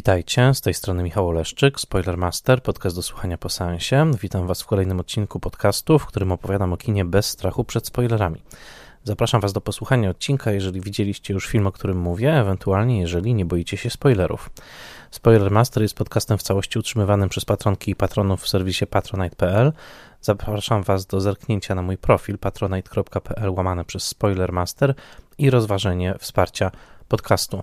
[0.00, 4.10] Witajcie, z tej strony Michał Oleszczyk, Spoilermaster, podcast do słuchania po seansie.
[4.20, 8.42] Witam Was w kolejnym odcinku podcastu, w którym opowiadam o kinie bez strachu przed spoilerami.
[9.04, 13.44] Zapraszam Was do posłuchania odcinka, jeżeli widzieliście już film, o którym mówię, ewentualnie jeżeli nie
[13.44, 14.50] boicie się spoilerów.
[15.10, 19.72] Spoilermaster jest podcastem w całości utrzymywanym przez patronki i patronów w serwisie patronite.pl.
[20.20, 24.94] Zapraszam Was do zerknięcia na mój profil patronite.pl łamane przez Spoilermaster
[25.38, 26.70] i rozważenie wsparcia
[27.08, 27.62] podcastu.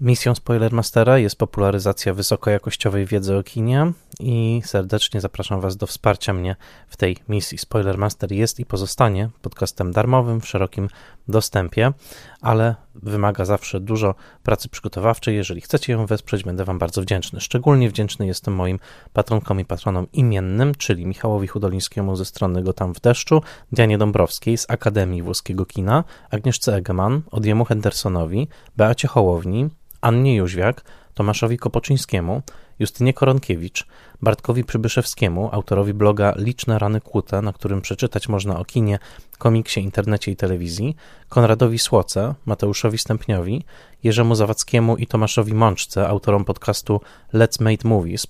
[0.00, 6.56] Misją Spoilermastera jest popularyzacja wysokojakościowej wiedzy o kinie i serdecznie zapraszam Was do wsparcia mnie
[6.88, 7.58] w tej misji.
[7.58, 10.88] Spoilermaster jest i pozostanie podcastem darmowym w szerokim
[11.28, 11.92] dostępie,
[12.40, 15.36] ale wymaga zawsze dużo pracy przygotowawczej.
[15.36, 17.40] Jeżeli chcecie ją wesprzeć, będę Wam bardzo wdzięczny.
[17.40, 18.78] Szczególnie wdzięczny jestem moim
[19.12, 24.58] patronkom i patronom imiennym, czyli Michałowi Hudolińskiemu ze strony Go Tam w deszczu, Dianie Dąbrowskiej
[24.58, 29.68] z Akademii Włoskiego Kina, Agnieszce Egeman, Odjemu Hendersonowi, Beacie Hołowni,
[30.00, 32.42] Annie Jóźwiak, Tomaszowi Kopoczyńskiemu,
[32.78, 33.86] Justynie Koronkiewicz,
[34.22, 38.98] Bartkowi Przybyszewskiemu, autorowi bloga Liczne Rany Kłute, na którym przeczytać można o kinie,
[39.38, 40.96] komiksie, internecie i telewizji,
[41.28, 43.64] Konradowi Słoce, Mateuszowi Stępniowi,
[44.04, 47.00] Jerzemu Zawadzkiemu i Tomaszowi Mączce, autorom podcastu
[47.34, 48.26] Let's Made Movies,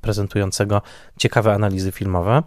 [0.00, 0.82] prezentującego
[1.18, 2.42] ciekawe analizy filmowe,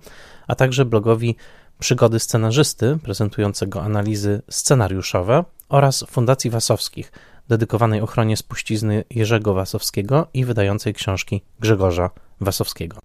[0.48, 1.36] a także blogowi
[1.80, 7.12] Przygody Scenarzysty, prezentującego analizy scenariuszowe oraz Fundacji Wasowskich–
[7.48, 12.10] dedykowanej ochronie spuścizny Jerzego Wasowskiego i wydającej książki Grzegorza
[12.42, 13.00] Wasowskiego.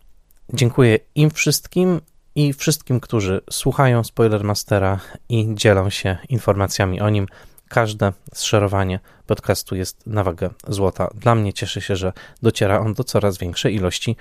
[0.53, 2.00] Dziękuję im wszystkim
[2.34, 7.27] i wszystkim, którzy słuchają Spoilermastera i dzielą się informacjami o nim.
[7.69, 11.11] Każde zszerowanie podcastu jest na wagę złota.
[11.14, 14.17] Dla mnie cieszy się, że dociera on do coraz większej ilości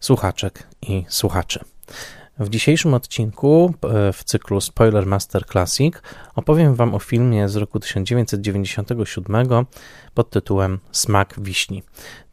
[0.00, 1.64] słuchaczek i słuchaczy.
[2.42, 5.94] W dzisiejszym odcinku e, w cyklu Spoiler Master Classic
[6.34, 9.46] opowiem Wam o filmie z roku 1997
[10.14, 11.82] pod tytułem Smak Wiśni.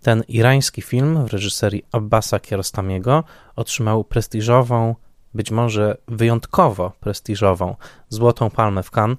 [0.01, 3.23] Ten irański film w reżyserii Abbasa Kiarostamiego
[3.55, 4.95] otrzymał prestiżową,
[5.33, 7.75] być może wyjątkowo prestiżową
[8.09, 9.17] Złotą Palmę w Cannes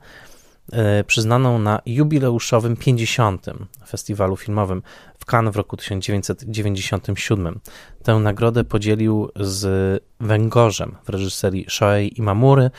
[1.06, 3.46] przyznaną na jubileuszowym 50.
[3.88, 4.82] festiwalu filmowym
[5.18, 7.60] w Cannes w roku 1997.
[8.02, 12.70] Tę nagrodę podzielił z Węgorzem w reżyserii Shoei Imamury.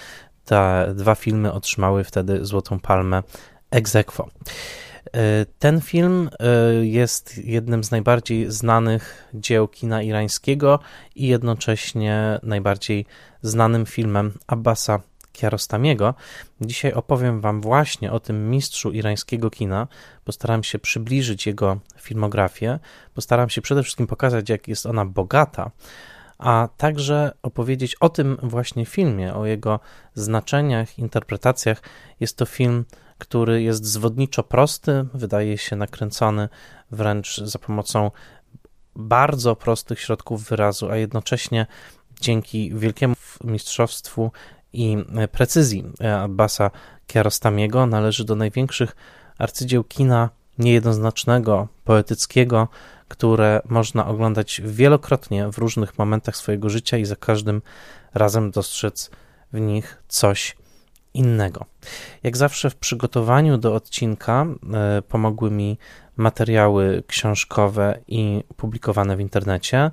[0.45, 3.23] Te dwa filmy otrzymały wtedy Złotą Palmę
[3.71, 4.27] ex aequo.
[5.13, 10.79] E, ten film e, jest jednym z najbardziej znanych dzieł kina irańskiego
[11.15, 13.05] i jednocześnie najbardziej
[13.41, 14.99] znanym filmem Abbasa
[15.33, 16.13] Kiarostamiego.
[16.61, 19.87] Dzisiaj opowiem Wam właśnie o tym mistrzu irańskiego kina.
[20.23, 22.79] Postaram się przybliżyć jego filmografię,
[23.13, 25.71] postaram się przede wszystkim pokazać, jak jest ona bogata,
[26.37, 29.79] a także opowiedzieć o tym właśnie filmie, o jego
[30.13, 31.81] znaczeniach, interpretacjach.
[32.19, 32.85] Jest to film,
[33.17, 36.49] który jest zwodniczo prosty, wydaje się nakręcony
[36.91, 38.11] wręcz za pomocą
[38.95, 41.65] bardzo prostych środków wyrazu, a jednocześnie
[42.21, 44.31] dzięki wielkiemu mistrzostwu
[44.73, 44.97] i
[45.31, 45.83] precyzji
[46.21, 46.71] Abbasa
[47.07, 47.85] Kiarostamiego.
[47.85, 48.95] Należy do największych
[49.37, 52.67] arcydzieł kina niejednoznacznego, poetyckiego,
[53.07, 57.61] które można oglądać wielokrotnie w różnych momentach swojego życia i za każdym
[58.13, 59.11] razem dostrzec
[59.53, 60.55] w nich coś
[61.13, 61.65] innego.
[62.23, 65.77] Jak zawsze w przygotowaniu do odcinka e, pomogły mi
[66.17, 69.91] materiały książkowe i publikowane w internecie.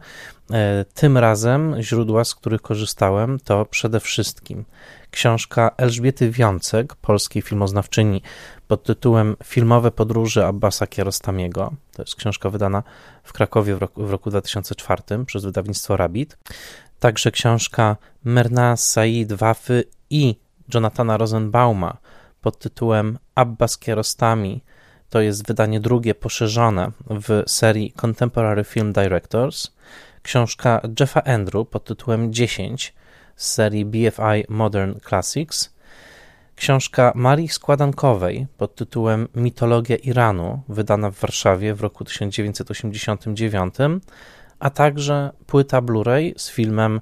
[0.52, 4.64] E, tym razem źródła, z których korzystałem, to przede wszystkim
[5.10, 8.22] książka Elżbiety Wiącek, polskiej filmoznawczyni,
[8.68, 11.72] pod tytułem Filmowe podróże Abbasa Kiarostamiego.
[11.92, 12.82] To jest książka wydana
[13.22, 16.38] w Krakowie w roku, w roku 2004 przez wydawnictwo Rabbit.
[16.98, 20.36] Także książka Merna Said Wafy i
[20.74, 21.96] Jonathana Rosenbauma
[22.40, 24.64] pod tytułem Abbas Kiarostami.
[25.10, 29.70] To jest wydanie drugie, poszerzone w serii Contemporary Film Directors.
[30.22, 32.94] Książka Jeffa Andrew pod tytułem 10
[33.36, 35.74] z serii BFI Modern Classics.
[36.56, 43.74] Książka Marii Składankowej pod tytułem Mitologia Iranu, wydana w Warszawie w roku 1989,
[44.58, 47.00] a także płyta Blu-ray z filmem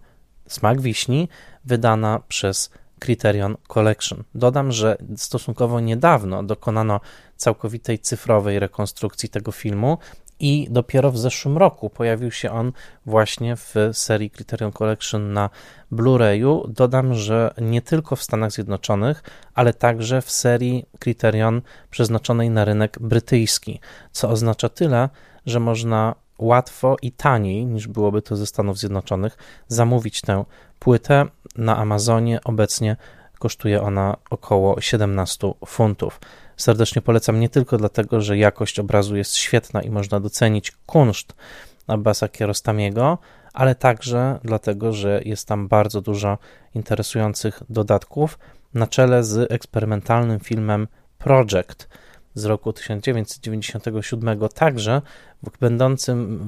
[0.48, 1.28] Smak Wiśni,
[1.64, 4.24] wydana przez Criterion Collection.
[4.34, 7.00] Dodam, że stosunkowo niedawno dokonano
[7.36, 9.98] całkowitej cyfrowej rekonstrukcji tego filmu
[10.40, 12.72] i dopiero w zeszłym roku pojawił się on
[13.06, 15.50] właśnie w serii Criterion Collection na
[15.92, 16.68] Blu-rayu.
[16.68, 19.22] Dodam, że nie tylko w Stanach Zjednoczonych,
[19.54, 23.80] ale także w serii Criterion przeznaczonej na rynek brytyjski,
[24.12, 25.08] co oznacza tyle,
[25.46, 29.36] że można łatwo i taniej niż byłoby to ze Stanów Zjednoczonych
[29.68, 30.44] zamówić tę
[30.78, 31.26] płytę
[31.56, 32.96] na Amazonie obecnie
[33.38, 36.20] Kosztuje ona około 17 funtów.
[36.56, 41.34] Serdecznie polecam nie tylko dlatego, że jakość obrazu jest świetna i można docenić kunszt
[41.86, 43.18] Abbasa Kiarostamiego,
[43.52, 46.38] ale także dlatego, że jest tam bardzo dużo
[46.74, 48.38] interesujących dodatków,
[48.74, 50.88] na czele z eksperymentalnym filmem
[51.18, 51.88] Project
[52.34, 55.02] z roku 1997, także
[55.60, 56.38] będącym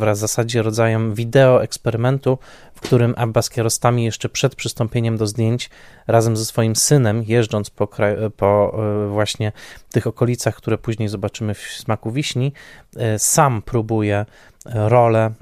[0.00, 2.38] w, zasadzie rodzajem wideo eksperymentu,
[2.74, 5.70] w którym Abbas Kiarostami jeszcze przed przystąpieniem do zdjęć
[6.06, 7.88] razem ze swoim synem, jeżdżąc po,
[8.36, 9.52] po e, właśnie
[9.90, 12.52] tych okolicach, które później zobaczymy w Smaku Wiśni,
[12.96, 14.26] e, sam próbuje
[14.74, 15.32] rolę e,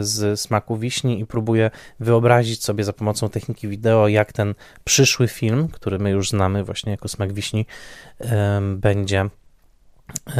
[0.00, 1.70] z smaku wiśni i próbuję
[2.00, 4.54] wyobrazić sobie za pomocą techniki wideo, jak ten
[4.84, 7.66] przyszły film, który my już znamy właśnie jako smak wiśni,
[8.76, 9.28] będzie,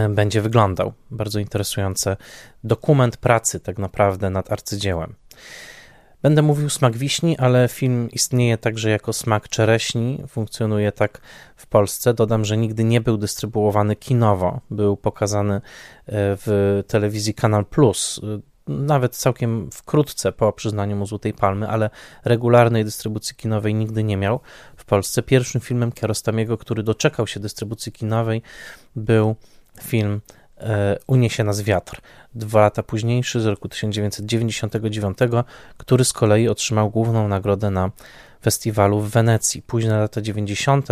[0.08, 0.93] będzie wyglądał.
[1.11, 2.16] Bardzo interesujący
[2.64, 5.14] dokument pracy tak naprawdę nad arcydziełem.
[6.25, 11.20] Będę mówił smak wiśni, ale film istnieje także jako smak czereśni, funkcjonuje tak
[11.56, 12.14] w Polsce.
[12.14, 15.61] Dodam, że nigdy nie był dystrybuowany kinowo, był pokazany e,
[16.06, 21.90] w telewizji Kanal Plus, e, nawet całkiem wkrótce po przyznaniu mu Złotej Palmy, ale
[22.25, 24.40] regularnej dystrybucji kinowej nigdy nie miał
[24.76, 25.22] w Polsce.
[25.22, 28.43] Pierwszym filmem Kiarostamiego, który doczekał się dystrybucji kinowej,
[28.96, 29.37] był
[29.82, 30.21] film
[30.61, 32.00] E, uniesie nas wiatr.
[32.35, 35.19] Dwa lata późniejszy, z roku 1999,
[35.76, 37.91] który z kolei otrzymał główną nagrodę na
[38.43, 39.62] festiwalu w Wenecji.
[39.62, 40.88] Późne lata 90.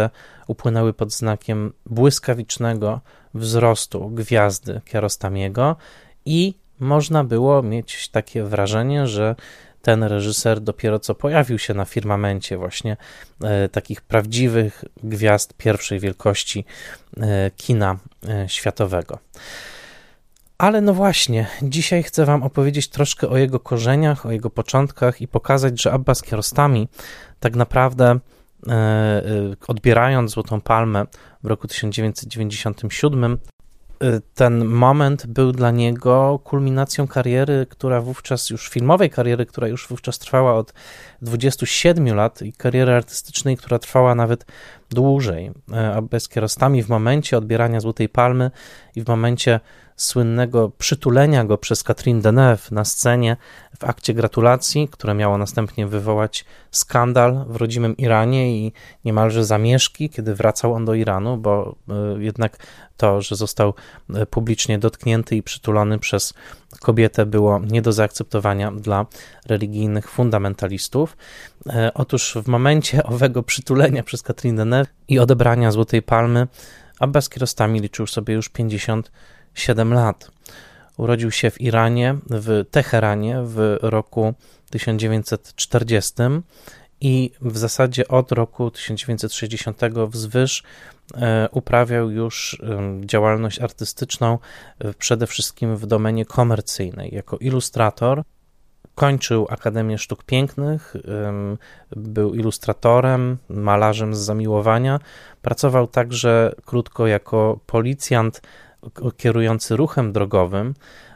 [0.46, 3.00] upłynęły pod znakiem błyskawicznego
[3.34, 5.76] wzrostu gwiazdy Kiarostamiego
[6.24, 9.34] i można było mieć takie wrażenie, że
[9.82, 12.96] ten reżyser dopiero co pojawił się na firmamencie właśnie
[13.44, 16.64] e, takich prawdziwych gwiazd pierwszej wielkości
[17.16, 17.96] e, kina
[18.28, 19.18] e, światowego.
[20.58, 25.28] Ale no właśnie, dzisiaj chcę Wam opowiedzieć troszkę o jego korzeniach, o jego początkach i
[25.28, 26.88] pokazać, że Abbas Kiarostami
[27.40, 28.18] tak naprawdę
[29.68, 31.06] odbierając Złotą Palmę
[31.42, 33.51] w roku 1997 Y,
[34.34, 40.18] ten moment był dla niego kulminacją kariery, która wówczas już filmowej kariery, która już wówczas
[40.18, 40.74] trwała od
[41.22, 44.46] 27 lat i kariery artystycznej, która trwała nawet
[44.90, 45.46] dłużej.
[45.46, 48.50] Y, a bez kierostami w momencie odbierania Złotej Palmy
[48.96, 49.60] i w momencie
[49.96, 53.36] słynnego przytulenia go przez Catherine Deneuve na scenie
[53.78, 58.72] w akcie gratulacji, które miało następnie wywołać skandal w rodzimym Iranie i
[59.04, 61.76] niemalże zamieszki, kiedy wracał on do Iranu, bo
[62.16, 62.56] y, jednak
[62.96, 63.74] to, że został
[64.22, 66.34] y, publicznie dotknięty i przytulony przez
[66.80, 69.06] kobietę było nie do zaakceptowania dla
[69.46, 71.16] religijnych fundamentalistów.
[71.66, 76.46] Y, otóż w momencie owego przytulenia przez Catherine Deneuve i odebrania Złotej Palmy
[77.02, 79.10] Abbas Kiarostami liczył sobie już 50
[79.54, 80.30] 7 lat.
[80.96, 84.34] Urodził się w Iranie, w Teheranie w roku
[84.70, 86.12] 1940
[87.00, 90.62] i w zasadzie od roku 1960 wzwyż
[91.14, 92.62] e, uprawiał już
[93.04, 94.38] działalność artystyczną
[94.78, 97.14] e, przede wszystkim w domenie komercyjnej.
[97.14, 98.22] Jako ilustrator
[98.94, 100.94] kończył Akademię Sztuk Pięknych,
[101.96, 104.98] był ilustratorem, malarzem z zamiłowania.
[105.42, 108.42] Pracował także krótko jako policjant
[109.16, 110.74] kierujący ruchem drogowym,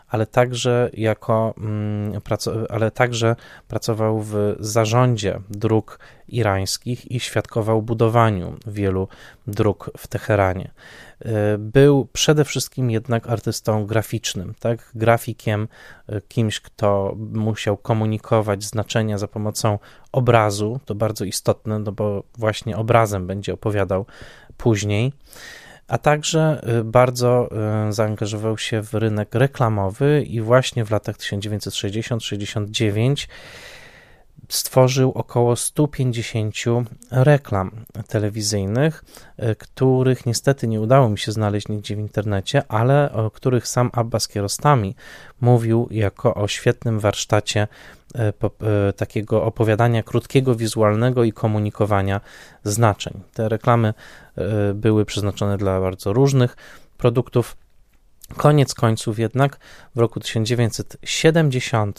[0.08, 2.20] ale także jako, mm,
[2.68, 3.36] ale także
[3.68, 9.08] pracował w zarządzie dróg irańskich i świadkował budowaniu wielu
[9.46, 10.70] dróg w Teheranie.
[11.20, 14.90] E, był przede wszystkim jednak artystą graficznym, tak?
[14.94, 15.68] grafikiem,
[16.06, 19.78] e, kimś, kto musiał komunikować znaczenia za pomocą
[20.12, 20.80] obrazu.
[20.84, 24.06] To bardzo istotne, no bo właśnie obrazem będzie opowiadał
[24.56, 25.12] później
[25.88, 27.48] a także y, bardzo
[27.88, 33.26] y, zaangażował się w rynek reklamowy i właśnie w latach 1960-69
[34.48, 36.54] stworzył około 150
[37.10, 37.70] reklam
[38.08, 39.04] telewizyjnych,
[39.42, 43.90] y, których niestety nie udało mi się znaleźć nigdzie w internecie, ale o których sam
[43.92, 44.94] Abbas Kiarostami
[45.40, 47.68] mówił jako o świetnym warsztacie
[48.14, 52.20] E, e, takiego opowiadania krótkiego, wizualnego i komunikowania
[52.64, 53.20] znaczeń.
[53.34, 53.94] Te reklamy
[54.36, 56.56] e, były przeznaczone dla bardzo różnych
[56.98, 57.56] produktów.
[58.34, 59.58] Koniec końców jednak
[59.94, 61.98] w roku 1970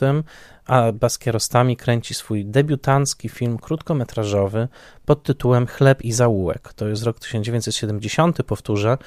[0.65, 4.67] Abbas Kiarostami kręci swój debiutancki film krótkometrażowy
[5.05, 6.73] pod tytułem Chleb i zaułek.
[6.73, 8.97] To jest rok 1970, powtórzę,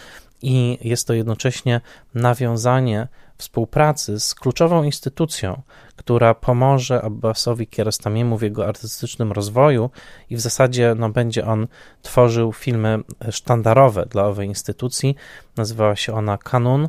[0.42, 1.80] i jest to jednocześnie
[2.14, 5.62] nawiązanie współpracy z kluczową instytucją,
[5.97, 9.90] która pomoże Abbasowi Kiarostamiemu w jego artystycznym rozwoju
[10.30, 11.66] i w zasadzie no, będzie on
[12.02, 12.99] tworzył filmy
[13.30, 15.16] sztandarowe dla owej instytucji.
[15.56, 16.88] Nazywała się ona Kanun.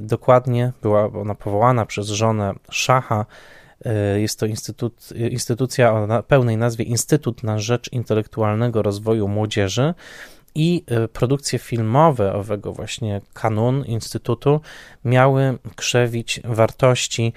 [0.00, 3.26] Dokładnie była ona powołana przez żonę Szacha
[4.16, 9.94] Jest to instytut, instytucja o pełnej nazwie Instytut na Rzecz Intelektualnego Rozwoju Młodzieży
[10.56, 14.60] i produkcje filmowe owego właśnie kanun Instytutu
[15.04, 17.32] miały krzewić wartości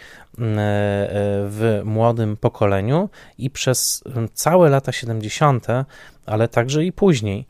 [1.47, 5.67] w młodym pokoleniu i przez całe lata 70.,
[6.25, 7.45] ale także i później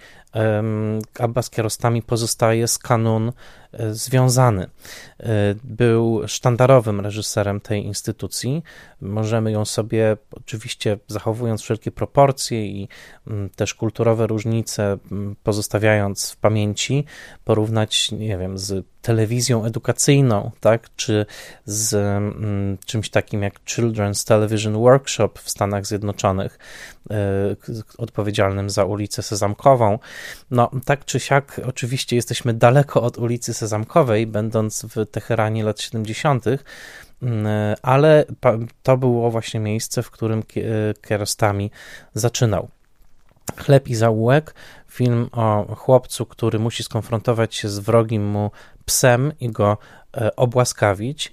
[1.20, 3.32] Abbas Kiarostami pozostaje z kanun
[3.72, 4.64] e, związany.
[5.20, 8.64] E, był sztandarowym reżyserem tej instytucji.
[9.02, 12.88] Możemy ją sobie, oczywiście zachowując wszelkie proporcje i
[13.28, 17.06] mm, też kulturowe różnice, mm, pozostawiając w pamięci,
[17.46, 21.26] porównać, nie wiem, z telewizją edukacyjną, tak, czy
[21.66, 26.60] z mm, czymś takim jak Children's Television Workshop w Stanach Zjednoczonych,
[27.12, 27.16] e,
[27.98, 30.00] odpowiedzialnym za ulicę Sezamkową.
[30.52, 36.46] No, tak czy siak, oczywiście jesteśmy daleko od ulicy Sezamkowej, będąc w Teheranie lat 70.,
[37.22, 38.26] mm, ale
[38.84, 40.44] to było właśnie miejsce, w którym
[41.02, 41.72] Kierostami
[42.14, 42.70] zaczynał.
[43.58, 44.54] Chleb i zaułek,
[44.88, 48.52] film o chłopcu, który musi skonfrontować się z wrogim mu
[48.86, 49.78] psem i go
[50.18, 51.32] e, obłaskawić, e,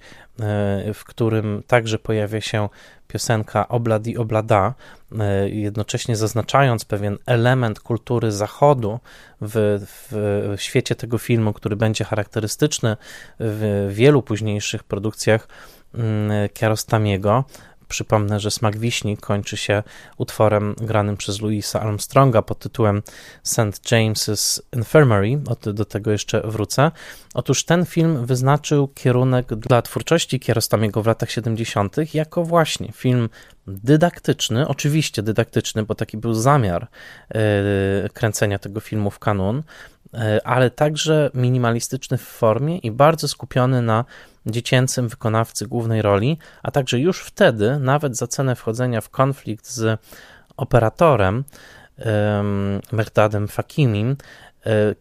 [0.93, 2.69] w którym także pojawia się
[3.07, 4.73] piosenka Obladi Oblada,
[5.19, 8.99] e, jednocześnie zaznaczając pewien element kultury Zachodu
[9.41, 12.97] w, w, świecie tego filmu, który będzie charakterystyczny
[13.39, 15.47] w wielu późniejszych produkcjach
[15.93, 17.43] mm, Kiarostamiego,
[17.87, 19.83] Przypomnę, że Smak Wiśni kończy się
[20.17, 23.03] utworem granym przez Louisa Armstronga pod tytułem
[23.43, 23.91] St.
[23.91, 25.41] James's Infirmary.
[25.73, 26.91] Do tego jeszcze wrócę.
[27.33, 32.13] Otóż ten film wyznaczył kierunek dla twórczości Kierostamiego w latach 70.
[32.13, 33.29] jako właśnie film
[33.67, 36.87] dydaktyczny, oczywiście dydaktyczny, bo taki był zamiar
[37.33, 37.39] yy,
[38.13, 39.63] kręcenia tego filmu w kanun, yy,
[40.43, 44.05] ale także minimalistyczny w formie i bardzo skupiony na
[44.45, 49.99] dziecięcym wykonawcy głównej roli, a także już wtedy, nawet za cenę wchodzenia w konflikt z
[50.57, 51.43] operatorem,
[52.91, 54.15] Merdadem Fakimim,
[54.46, 54.46] E,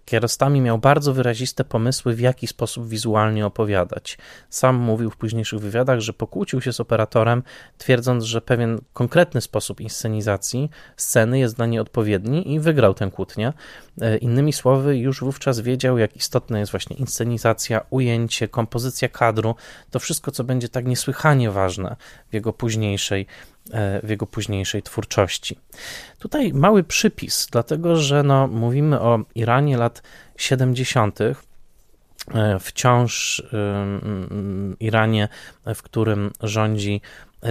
[0.05, 4.19] Kierostami miał bardzo wyraziste pomysły, w jaki sposób wizualnie opowiadać.
[4.51, 7.43] Sam mówił w późniejszych wywiadach, że pokłócił się z operatorem,
[7.79, 13.53] twierdząc, że pewien konkretny sposób inscenizacji sceny jest dla niej odpowiedni i wygrał tę kłótnię.
[14.01, 19.55] E, innymi słowy, już wówczas wiedział, jak istotna jest właśnie inscenizacja, ujęcie, kompozycja kadru,
[19.91, 21.97] to wszystko, co będzie tak niesłychanie ważne
[22.31, 23.56] w jego późniejszej E,
[24.03, 25.59] w jego późniejszej twórczości.
[26.19, 30.03] Tutaj mały przypis, dlatego że no, mówimy o Iranie lat
[30.37, 31.35] 70., e,
[32.61, 33.43] wciąż
[34.81, 35.29] Iranie,
[35.75, 37.01] w którym rządzi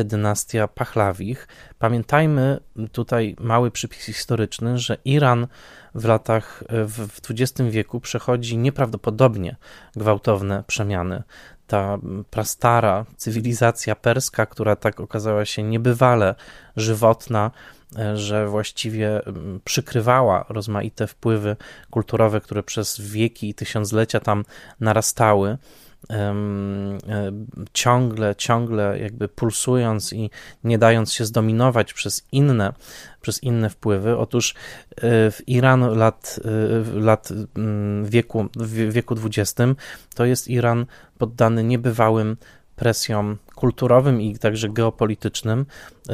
[0.04, 1.48] dynastia Pachlawich.
[1.80, 2.60] Pamiętajmy
[2.92, 5.48] tutaj mały przypis historyczny, że Iran
[5.96, 9.56] w latach w XX wieku przechodzi nieprawdopodobnie
[9.96, 11.24] gwałtowne przemiany
[11.68, 11.98] ta
[12.30, 16.36] prastara cywilizacja perska, która tak okazała się niebywale
[16.76, 17.52] żywotna,
[17.98, 19.22] e, że właściwie
[19.64, 21.56] przykrywała rozmaite wpływy
[21.90, 24.46] kulturowe, które przez wieki i tysiąclecia tam
[24.80, 25.58] narastały
[27.74, 30.30] ciągle, ciągle jakby pulsując i
[30.64, 32.74] nie dając się zdominować przez inne,
[33.22, 34.18] przez inne wpływy.
[34.18, 34.54] Otóż
[34.96, 37.30] e, w Iran lat, e, lat
[38.04, 38.46] wieku,
[38.90, 39.62] wieku XX
[40.16, 40.86] to jest Iran
[41.18, 42.38] poddany niebywałym
[42.76, 45.66] presjom kulturowym i także geopolitycznym,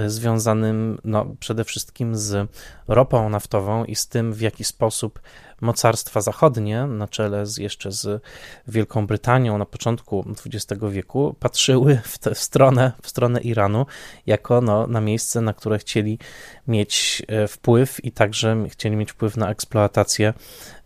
[0.08, 2.50] związanym no, przede wszystkim z
[2.88, 5.20] ropą naftową i z tym, w jaki sposób
[5.62, 8.24] mocarstwa zachodnie, na czele z, jeszcze z
[8.68, 13.86] Wielką Brytanią na początku XX wieku, patrzyły w, te, w, stronę, w stronę Iranu
[14.26, 16.20] jako no, na miejsce, na które chcieli
[16.68, 20.34] mieć e, wpływ i także chcieli mieć wpływ na eksploatację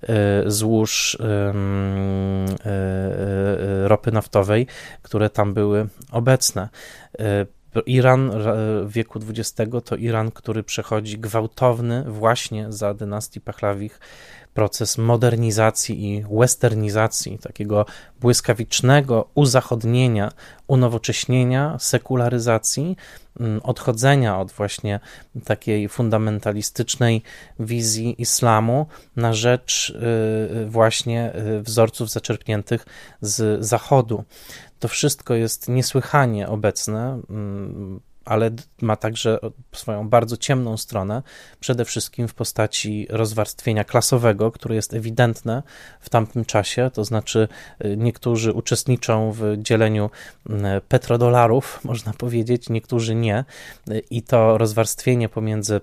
[0.03, 1.53] e, złóż e,
[3.87, 4.67] ropy naftowej,
[5.01, 6.44] które tam były obecne.
[7.85, 8.31] Iran
[8.85, 13.99] w wieku XX to Iran, który przechodzi gwałtowny właśnie za dynastii Pachlawich
[14.55, 17.85] proces modernizacji i westernizacji, takiego
[18.21, 20.31] błyskawicznego uzachodnienia,
[20.67, 22.97] unowocześnienia, sekularyzacji,
[23.39, 24.99] mm, odchodzenia od właśnie
[25.45, 27.21] takiej fundamentalistycznej
[27.59, 32.85] wizji islamu na rzecz y, właśnie y, wzorców zaczerpniętych
[33.21, 34.23] z zachodu.
[34.79, 38.51] To wszystko jest niesłychanie obecne mm, ale
[38.81, 39.39] ma także
[39.75, 41.23] swoją bardzo ciemną stronę,
[41.59, 45.63] przede wszystkim w postaci rozwarstwienia klasowego, które jest ewidentne
[45.99, 47.47] w tamtym czasie, to znaczy
[47.85, 50.09] y, niektórzy uczestniczą w dzieleniu
[50.87, 53.45] petrodolarów, można powiedzieć, niektórzy nie,
[54.09, 55.81] i to rozwarstwienie pomiędzy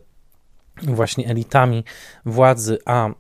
[0.83, 1.85] właśnie elitami
[2.27, 3.13] władzy, a e,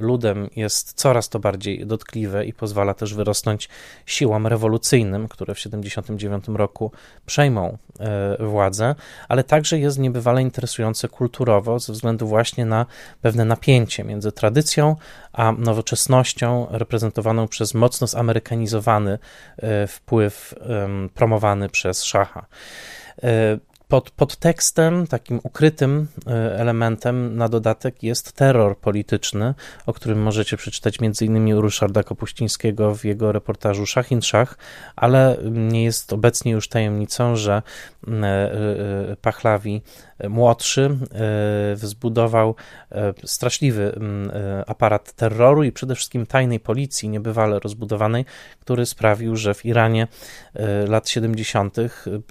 [0.00, 3.68] ludem jest coraz to bardziej dotkliwe i pozwala też wyrosnąć
[4.06, 6.92] siłom rewolucyjnym, które w 1979 roku
[7.26, 8.94] przejmą e, władzę,
[9.28, 12.86] ale także jest niebywale interesujące kulturowo ze względu właśnie na
[13.22, 14.96] pewne napięcie między tradycją
[15.32, 19.18] a nowoczesnością reprezentowaną przez mocno zamerykanizowany
[19.56, 20.54] e, wpływ
[21.14, 22.46] promowany przez szacha
[23.88, 29.54] pod, pod tekstem, takim ukrytym e, elementem na dodatek jest terror polityczny,
[29.86, 31.54] o którym możecie przeczytać m.in.
[31.54, 34.58] u Ryszarda Kopuścińskiego w jego reportażu Szach in Szach,
[34.96, 37.62] ale nie jest obecnie już tajemnicą, że
[38.08, 39.82] e, e, Pachlawi
[40.28, 40.98] młodszy
[41.74, 42.54] zbudował
[43.24, 44.00] straszliwy
[44.66, 48.24] aparat terroru i przede wszystkim tajnej policji, niebywale rozbudowanej,
[48.60, 50.08] który sprawił, że w Iranie
[50.88, 51.76] lat 70.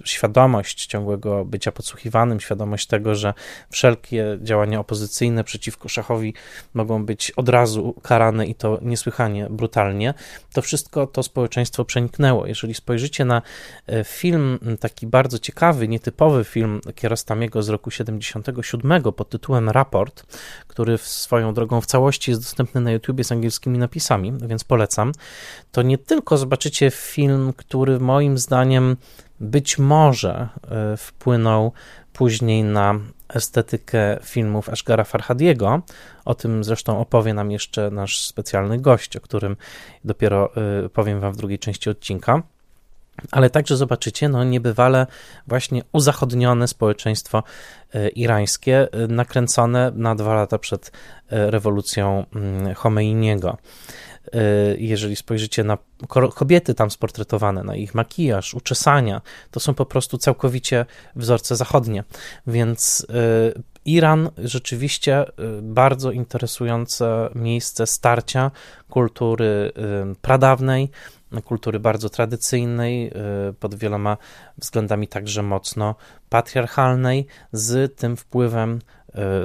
[0.04, 3.34] świadomość ciągłego bycia podsłuchiwanym, świadomość tego, że
[3.70, 6.34] wszelkie działania opozycyjne przeciwko szachowi
[6.74, 10.14] mogą być od razu karane i to niesłychanie brutalnie,
[10.52, 12.46] to wszystko to społeczeństwo przeniknęło.
[12.46, 13.42] Jeżeli spojrzycie na
[13.86, 20.98] e, film, taki bardzo ciekawy, nietypowy film Kierostamiego z roku 77 pod tytułem Raport, który
[20.98, 25.12] swoją drogą w całości jest dostępny na YouTubie z angielskimi napisami, więc polecam,
[25.72, 28.96] to nie tylko zobaczycie film, który moim zdaniem
[29.40, 31.72] być może e, wpłynął
[32.12, 32.94] później na
[33.28, 35.82] estetykę filmów Ashgara Farhadiego.
[36.24, 39.56] O tym zresztą opowie nam jeszcze nasz specjalny gość, o którym
[40.04, 42.42] dopiero e, powiem Wam w drugiej części odcinka.
[43.30, 45.06] Ale także zobaczycie no, niebywale
[45.46, 47.42] właśnie uzachodnione społeczeństwo
[47.94, 50.92] e, irańskie, nakręcone na dwa lata przed
[51.30, 53.56] rewolucją mm, Khomeiniego.
[54.34, 55.78] Y, jeżeli spojrzycie na
[56.34, 59.20] kobiety tam sportretowane, na ich makijaż, uczesania,
[59.50, 62.04] to są po prostu całkowicie wzorce zachodnie.
[62.46, 63.06] Więc
[63.84, 65.24] Iran rzeczywiście
[65.62, 68.50] bardzo interesujące miejsce starcia
[68.88, 69.72] kultury
[70.22, 70.90] pradawnej,
[71.44, 73.12] kultury bardzo tradycyjnej,
[73.60, 74.16] pod wieloma
[74.58, 75.94] względami także mocno
[76.28, 78.78] patriarchalnej, z tym wpływem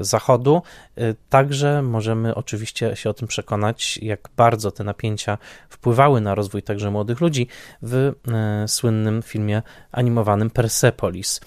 [0.01, 0.61] Zachodu.
[0.95, 5.37] E, także możemy oczywiście się o tym przekonać, jak bardzo te napięcia
[5.69, 7.47] wpływały na rozwój także młodych ludzi
[7.81, 11.41] w e, słynnym filmie animowanym Persepolis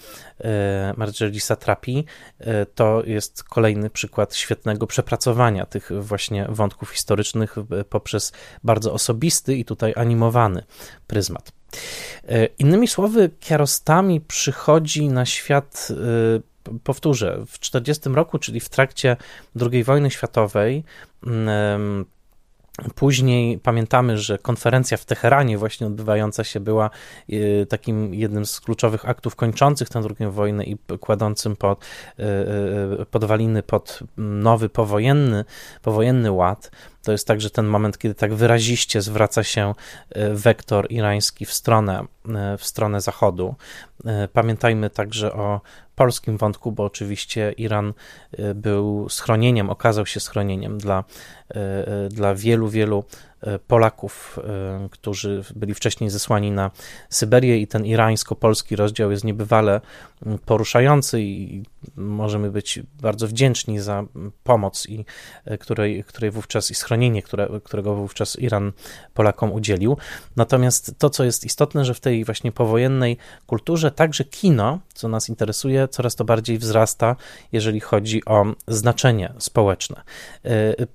[0.97, 2.05] Marjorie Satrapi.
[2.75, 7.55] To jest kolejny przykład świetnego przepracowania tych właśnie wątków historycznych
[7.89, 8.31] poprzez
[8.63, 10.63] bardzo osobisty i tutaj animowany
[11.07, 11.51] pryzmat.
[12.59, 15.87] Innymi słowy, Kiarostami przychodzi na świat
[16.83, 19.17] powtórzę, w 1940 roku, czyli w trakcie
[19.71, 20.83] II wojny światowej,
[21.27, 22.05] mm,
[22.95, 26.89] Później pamiętamy, że konferencja w Teheranie, właśnie odbywająca się, była
[27.29, 31.85] y, takim jednym z kluczowych aktów kończących tę drugą wojnę i kładącym pod,
[32.19, 32.23] y,
[33.01, 35.45] y, podwaliny pod nowy powojenny,
[35.81, 36.71] powojenny ład.
[37.03, 39.73] To jest także ten moment, kiedy tak wyraziście zwraca się
[40.31, 42.05] wektor irański w stronę,
[42.57, 43.55] w stronę zachodu.
[44.33, 45.61] Pamiętajmy także o
[45.97, 47.93] polskim wątku, bo oczywiście Iran
[48.39, 51.59] y, był schronieniem, okazał się schronieniem dla, y,
[52.05, 53.03] y, dla wielu, wielu
[53.67, 54.39] Polaków,
[54.91, 56.71] którzy byli wcześniej zesłani na
[57.09, 59.81] Syberię i ten irańsko-polski rozdział jest niebywale
[60.45, 61.63] poruszający i
[61.95, 64.03] możemy być bardzo wdzięczni za
[64.43, 65.05] pomoc, i,
[65.59, 68.71] której, której wówczas i schronienie, które, którego wówczas Iran
[69.13, 69.97] Polakom udzielił.
[70.35, 75.29] Natomiast to, co jest istotne, że w tej właśnie powojennej kulturze także kino, co nas
[75.29, 77.15] interesuje, coraz to bardziej wzrasta,
[77.51, 80.01] jeżeli chodzi o znaczenie społeczne.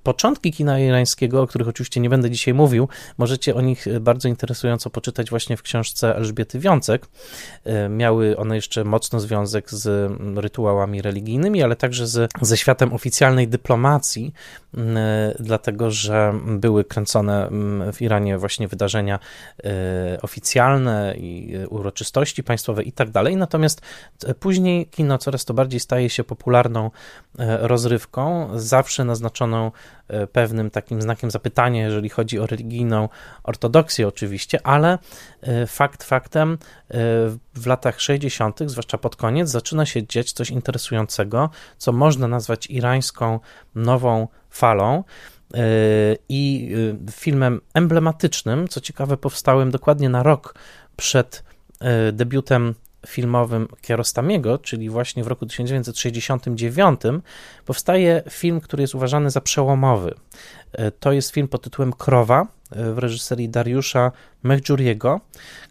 [0.03, 4.89] Początki kina irańskiego, o których oczywiście nie będę dzisiaj mówił, możecie o nich bardzo interesująco
[4.89, 7.07] poczytać właśnie w książce Elżbiety Wiącek.
[7.89, 14.33] Miały one jeszcze mocno związek z rytuałami religijnymi, ale także z, ze światem oficjalnej dyplomacji,
[15.39, 17.49] dlatego że były kręcone
[17.93, 19.19] w Iranie właśnie wydarzenia
[19.63, 23.37] e, oficjalne i uroczystości państwowe i tak dalej.
[23.37, 23.81] Natomiast
[24.39, 26.91] później kino coraz to bardziej staje się popularną e,
[27.37, 29.71] rozrywką, zawsze naznaczoną
[30.07, 33.09] E, pewnym takim znakiem zapytania, jeżeli chodzi o religijną
[33.43, 34.97] ortodoksję, oczywiście, ale
[35.41, 36.57] e, fakt faktem, e,
[37.55, 43.39] w latach 60., zwłaszcza pod koniec, zaczyna się dziać coś interesującego, co można nazwać irańską
[43.75, 45.03] nową falą.
[46.29, 46.75] I
[47.11, 50.55] filmem emblematycznym, co ciekawe, powstałym dokładnie na rok
[50.95, 51.43] przed
[52.13, 52.75] debiutem
[53.07, 57.01] filmowym Kiarostamiego, czyli właśnie w roku 1969,
[57.65, 60.13] powstaje film, który jest uważany za przełomowy.
[60.71, 64.11] E, to jest film pod tytułem Krowa w reżyserii Dariusza
[64.43, 65.21] Mechjuriego,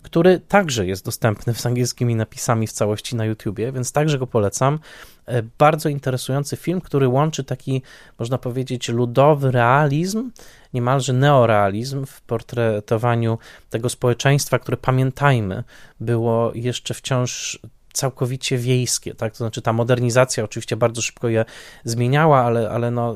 [0.02, 4.78] który także jest dostępny z angielskimi napisami w całości na YouTubie, więc także go polecam.
[5.26, 7.82] E, bardzo interesujący film, który łączy taki,
[8.18, 10.30] można powiedzieć, ludowy realizm,
[10.74, 13.38] niemalże neorealizm w portretowaniu
[13.70, 15.64] tego społeczeństwa, które pamiętajmy,
[16.00, 17.58] było jeszcze wciąż
[17.92, 19.32] całkowicie wiejskie, tak?
[19.32, 21.44] To znaczy ta modernizacja oczywiście bardzo szybko je
[21.84, 23.14] zmieniała, ale, ale no,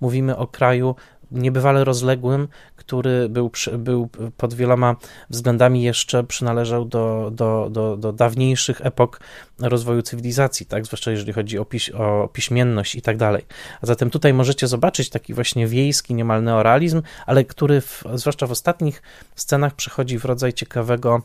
[0.00, 0.94] mówimy o kraju
[1.30, 4.96] niebywale rozległym, który był, był pod wieloma
[5.30, 9.20] względami jeszcze przynależał do, do, do, do dawniejszych epok
[9.58, 10.86] rozwoju cywilizacji, tak?
[10.86, 13.44] zwłaszcza jeżeli chodzi o, piś, o piśmienność i tak dalej.
[13.82, 18.50] A zatem tutaj możecie zobaczyć taki właśnie wiejski, niemal neorealizm, ale który w, zwłaszcza w
[18.50, 19.02] ostatnich
[19.36, 21.22] scenach przechodzi w rodzaj ciekawego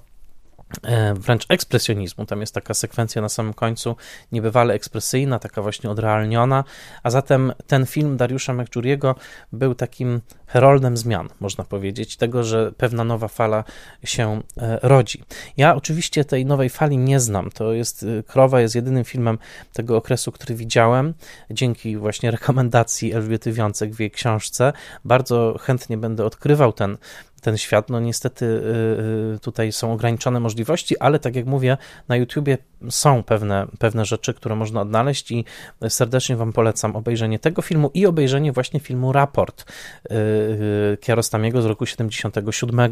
[1.15, 2.25] wręcz ekspresjonizmu.
[2.25, 3.95] Tam jest taka sekwencja na samym końcu
[4.31, 6.63] niebywale ekspresyjna, taka właśnie odrealniona,
[7.03, 9.15] a zatem ten film Dariusza Mekczuriego
[9.51, 13.63] był takim heroldem zmian, można powiedzieć, tego, że pewna nowa fala
[14.03, 15.23] się e, rodzi.
[15.57, 17.49] Ja oczywiście tej nowej fali nie znam.
[17.49, 19.37] To jest e, Krowa jest jedynym filmem
[19.73, 21.13] tego okresu, który widziałem,
[21.51, 24.73] dzięki właśnie rekomendacji Elżbiety Wiącek w jej książce.
[25.05, 26.97] Bardzo chętnie będę odkrywał ten
[27.41, 27.89] ten świat.
[27.89, 31.77] No niestety y, y, tutaj są ograniczone możliwości, ale tak jak mówię,
[32.07, 32.57] na YouTubie
[32.89, 35.45] są pewne, pewne rzeczy, które można odnaleźć i
[35.89, 39.65] serdecznie Wam polecam obejrzenie tego filmu i obejrzenie właśnie filmu Raport
[40.11, 42.91] y, Kiarostamiego z roku 77,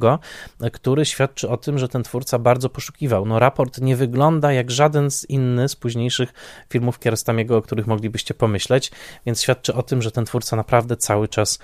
[0.72, 3.26] który świadczy o tym, że ten twórca bardzo poszukiwał.
[3.26, 6.34] No raport nie wygląda jak żaden z inny z późniejszych
[6.70, 8.92] filmów Kiarostamiego, o których moglibyście pomyśleć,
[9.26, 11.60] więc świadczy o tym, że ten twórca naprawdę cały czas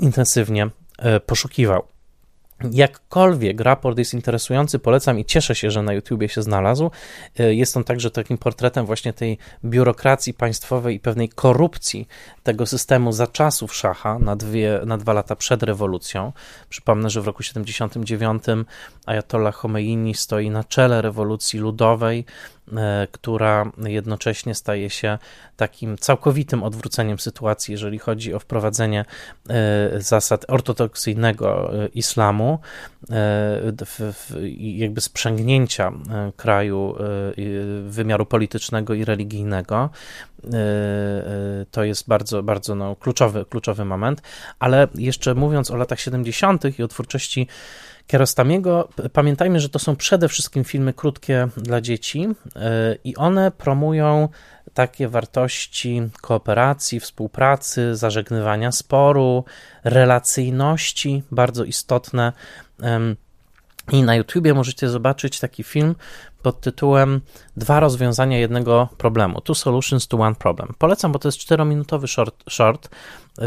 [0.00, 0.70] intensywnie
[1.26, 1.84] poszukiwał.
[2.72, 6.90] Jakkolwiek raport jest interesujący, polecam i cieszę się, że na YouTubie się znalazł.
[7.38, 12.08] E, jest on także takim portretem właśnie tej biurokracji państwowej i pewnej korupcji
[12.42, 16.32] tego systemu za czasów szacha na, dwie, na dwa lata przed rewolucją.
[16.68, 18.42] Przypomnę, że w roku 79
[19.06, 22.24] Ayatollah Khomeini stoi na czele rewolucji ludowej,
[23.12, 25.18] która jednocześnie staje się
[25.56, 29.04] takim całkowitym odwróceniem sytuacji, jeżeli chodzi o wprowadzenie
[29.48, 32.58] e, zasad ortodoksyjnego e, islamu
[34.58, 35.92] jakby sprzęgnięcia
[36.36, 36.94] kraju
[37.84, 39.90] wymiaru politycznego i religijnego.
[41.70, 44.22] To jest bardzo, bardzo no, kluczowy, kluczowy moment.
[44.58, 46.78] Ale jeszcze mówiąc o latach 70.
[46.78, 47.46] i o twórczości
[48.10, 54.28] Kiarostamiego, pamiętajmy, że to są przede wszystkim filmy krótkie dla dzieci e, i one promują
[54.74, 59.44] takie wartości kooperacji, współpracy, zażegnywania sporu,
[59.84, 62.32] relacyjności, bardzo istotne.
[63.92, 65.94] I na YouTubie możecie zobaczyć taki film
[66.42, 67.20] pod tytułem
[67.56, 69.40] Dwa rozwiązania jednego problemu.
[69.40, 70.74] Two solutions to one problem.
[70.78, 72.88] Polecam, bo to jest czterominutowy short, short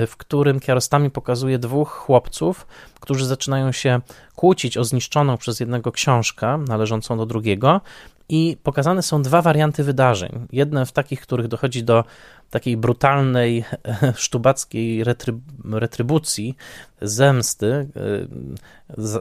[0.07, 2.67] w którym Kiarostami pokazuje dwóch chłopców,
[2.99, 4.01] którzy zaczynają się
[4.35, 7.81] kłócić o zniszczoną przez jednego książkę należącą do drugiego
[8.29, 10.47] i pokazane są dwa warianty wydarzeń.
[10.51, 12.03] Jedne w takich, których dochodzi do
[12.49, 13.63] takiej brutalnej,
[14.15, 15.35] sztubackiej retryb
[15.71, 16.55] retrybucji,
[17.03, 17.87] zemsty, e,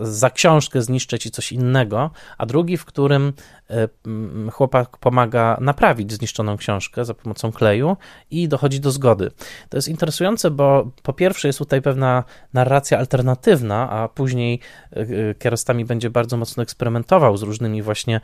[0.03, 3.33] za książkę zniszczę ci coś innego, a drugi, w którym
[3.71, 3.89] e,
[4.51, 7.97] chłopak pomaga naprawić zniszczoną książkę za pomocą kleju
[8.31, 9.31] i dochodzi do zgody.
[9.69, 14.61] To jest interesujące, bo po pierwsze jest tutaj pewna narracja alternatywna, a później
[14.93, 18.21] e, Kierostami będzie bardzo mocno eksperymentował z różnymi właśnie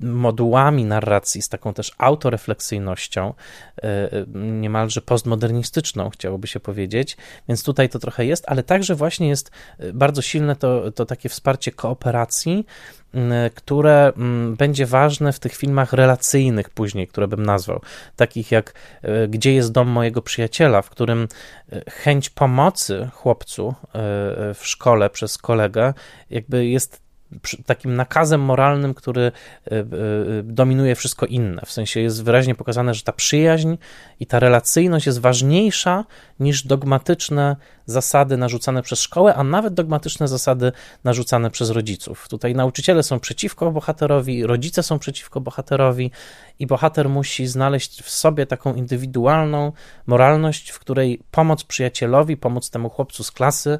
[0.00, 3.34] modułami narracji, z taką też autorefleksyjnością,
[4.34, 7.16] niemalże postmodernistyczną, chciałoby się powiedzieć,
[7.48, 11.28] więc tutaj to trochę jest, ale także właśnie jest y, bardzo silne to, to takie
[11.28, 12.66] wsparcie kooperacji,
[13.14, 13.18] y,
[13.54, 17.80] które mm, będzie ważne w tych filmach relacyjnych później, które bym nazwał,
[18.16, 21.28] takich jak y, Gdzie jest dom mojego przyjaciela, w którym
[21.90, 23.74] chęć pomocy chłopcu
[24.54, 25.94] w szkole przez kolegę
[26.30, 27.09] jakby jest
[27.66, 29.30] takim nakazem moralnym, który e,
[29.70, 29.84] e,
[30.42, 31.62] dominuje wszystko inne.
[31.66, 33.74] W sensie jest wyraźnie pokazane, że ta przyjaźń
[34.20, 36.04] i ta relacyjność jest ważniejsza
[36.40, 40.72] niż dogmatyczne zasady narzucane przez szkołę, a nawet dogmatyczne zasady
[41.04, 42.28] narzucane przez rodziców.
[42.28, 46.10] Tutaj nauczyciele są przeciwko bohaterowi, rodzice są przeciwko bohaterowi
[46.58, 49.72] i bohater musi znaleźć w sobie taką indywidualną
[50.06, 53.78] moralność, w której pomoc przyjacielowi, pomoc temu chłopcu z klasy,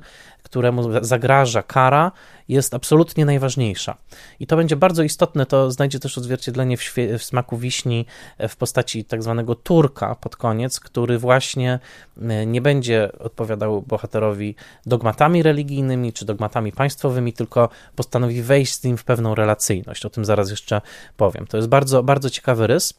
[0.50, 2.12] któremu zagraża kara,
[2.48, 3.96] jest absolutnie najważniejsza.
[4.40, 8.06] I to będzie bardzo istotne, to znajdzie też odzwierciedlenie w, w smaku wiśni
[8.38, 11.78] e, w postaci tak zwanego Turka pod koniec, który właśnie
[12.22, 14.54] e, nie będzie odpowiadał bohaterowi
[14.86, 20.06] dogmatami religijnymi czy dogmatami państwowymi, tylko postanowi wejść z nim w pewną relacyjność.
[20.06, 20.80] O tym zaraz jeszcze
[21.16, 21.46] powiem.
[21.46, 22.94] To jest bardzo, bardzo ciekawy rys.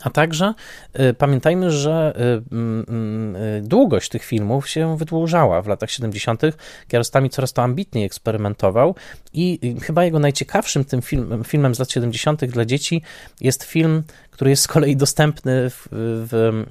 [0.00, 0.54] A także
[1.00, 2.54] y, pamiętajmy, że y,
[3.58, 6.42] y, długość tych filmów się wydłużała w latach 70.
[6.88, 8.94] Kiarostami coraz to ambitniej eksperymentował
[9.32, 12.44] i chyba jego najciekawszym tym film, filmem z lat 70.
[12.44, 13.02] dla dzieci
[13.40, 14.02] jest film
[14.38, 16.64] który jest z kolei dostępny w, w,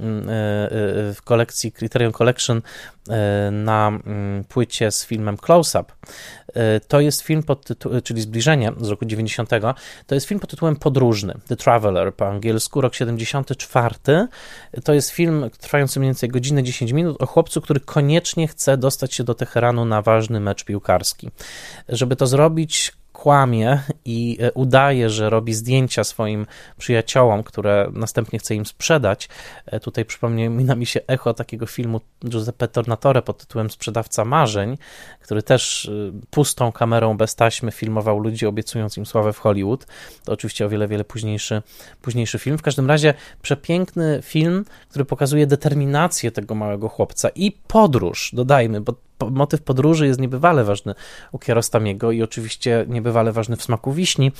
[1.15, 2.61] w kolekcji Criterion Collection
[3.51, 5.93] na mm, płycie z filmem Close Up.
[6.57, 9.49] E, to jest film pod tytułem, czyli Zbliżenie z roku 90.
[10.07, 13.95] To jest film pod tytułem Podróżny, The Traveler po angielsku, rok 74.
[14.83, 19.13] To jest film trwający mniej więcej godzinę 10 minut o chłopcu, który koniecznie chce dostać
[19.13, 21.29] się do Teheranu na ważny mecz piłkarski.
[21.89, 26.45] Żeby to zrobić, kłamie i e, udaje, że robi zdjęcia swoim
[26.77, 29.29] przyjaciołom, które następnie chce im sprzedać.
[29.65, 34.77] E, tutaj przypomina mi się echo takiego filmu Giuseppe Tornatore pod tytułem Sprzedawca Marzeń,
[35.21, 35.91] który też e,
[36.29, 39.85] pustą kamerą bez taśmy filmował ludzi, obiecując im sławę w Hollywood.
[40.23, 41.61] To oczywiście o wiele, wiele późniejszy,
[42.01, 42.57] późniejszy film.
[42.57, 49.06] W każdym razie przepiękny film, który pokazuje determinację tego małego chłopca i podróż, dodajmy, bo
[49.31, 50.95] motyw podróży jest niebywale ważny
[51.31, 54.31] u Kierostamiego i oczywiście niebywale ważny w smaku wiśni.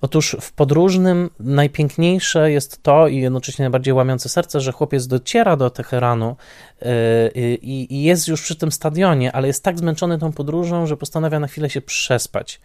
[0.00, 5.70] Otóż w podróżnym najpiękniejsze jest to i jednocześnie najbardziej łamiące serce, że chłopiec dociera do
[5.70, 6.36] Teheranu
[6.82, 11.40] yy, i jest już przy tym stadionie, ale jest tak zmęczony tą podróżą, że postanawia
[11.40, 12.60] na chwilę się przespać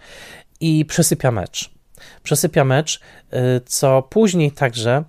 [0.59, 1.69] i przesypia mecz.
[2.23, 2.99] Przesypia mecz,
[3.31, 5.03] yy, co później także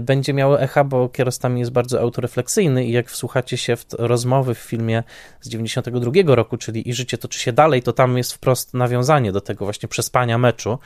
[0.00, 4.58] będzie miało echa, bo Kierostami jest bardzo autorefleksyjny i jak wsłuchacie się w rozmowy w
[4.58, 5.02] filmie
[5.40, 9.40] z 92 roku, czyli I życie toczy się dalej, to tam jest wprost nawiązanie do
[9.40, 10.78] tego właśnie przespania meczu.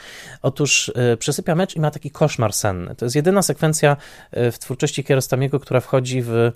[0.42, 2.95] Otóż e, przesypia mecz i ma taki koszmar senny.
[2.95, 3.97] To jest jedyna sekwencja
[4.31, 6.53] e, w twórczości Kierostamiego, która wchodzi w E, e,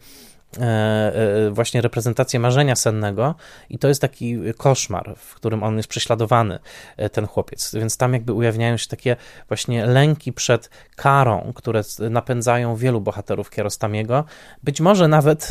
[1.50, 3.34] właśnie reprezentację marzenia sennego
[3.70, 6.58] i to jest taki koszmar, w którym on jest prześladowany,
[6.96, 7.74] e, ten chłopiec.
[7.74, 9.16] Więc tam jakby ujawniają się takie
[9.48, 14.24] właśnie lęki przed karą, które napędzają wielu bohaterów Kierostamiego.
[14.62, 15.50] Być może nawet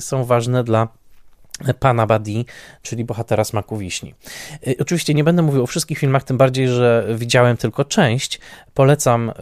[0.00, 0.88] są ważne dla
[1.80, 2.46] pana Badi,
[2.82, 4.14] czyli bohatera Smaku Wiśni.
[4.66, 8.40] Y, oczywiście nie będę mówił o wszystkich filmach, tym bardziej, że widziałem tylko część.
[8.74, 9.32] Polecam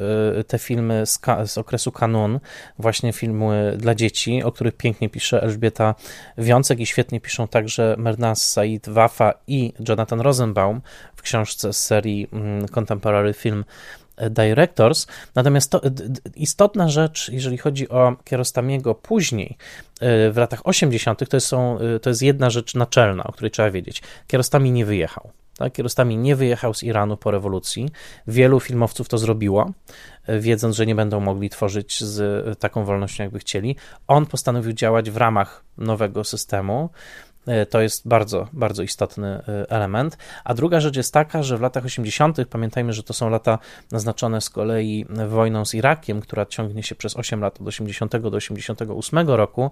[0.40, 2.40] y, te filmy z, z okresu kanun,
[2.78, 5.94] właśnie filmy dla dzieci, o których pięknie pisze Elżbieta
[6.38, 10.80] Wiącek i świetnie piszą także Mernaz Said Wafa i Jonathan Rosenbaum
[11.16, 13.64] w książce z serii mm, Contemporary Film
[14.30, 15.06] Directors.
[15.34, 15.80] Natomiast to,
[16.36, 19.56] istotna rzecz, jeżeli chodzi o Kierostamiego później,
[20.00, 23.70] e, w latach 80., to, są, e, to jest jedna rzecz naczelna, o której trzeba
[23.70, 24.02] wiedzieć.
[24.26, 25.30] Kierostami nie wyjechał.
[25.58, 25.72] Tak?
[25.72, 27.88] Kierostami nie wyjechał z Iranu po rewolucji.
[28.26, 29.70] Wielu filmowców to zrobiło,
[30.26, 33.76] e, wiedząc, że nie będą mogli tworzyć z taką wolnością, jakby chcieli.
[34.06, 36.90] On postanowił działać w ramach nowego systemu.
[37.46, 40.18] E, to jest bardzo, bardzo istotny e, element.
[40.44, 43.58] A druga rzecz jest taka, że w latach 80., pamiętajmy, że to są lata
[43.92, 48.36] naznaczone z kolei wojną z Irakiem, która ciągnie się przez 8 lat od 80 do
[48.36, 49.70] 88 roku,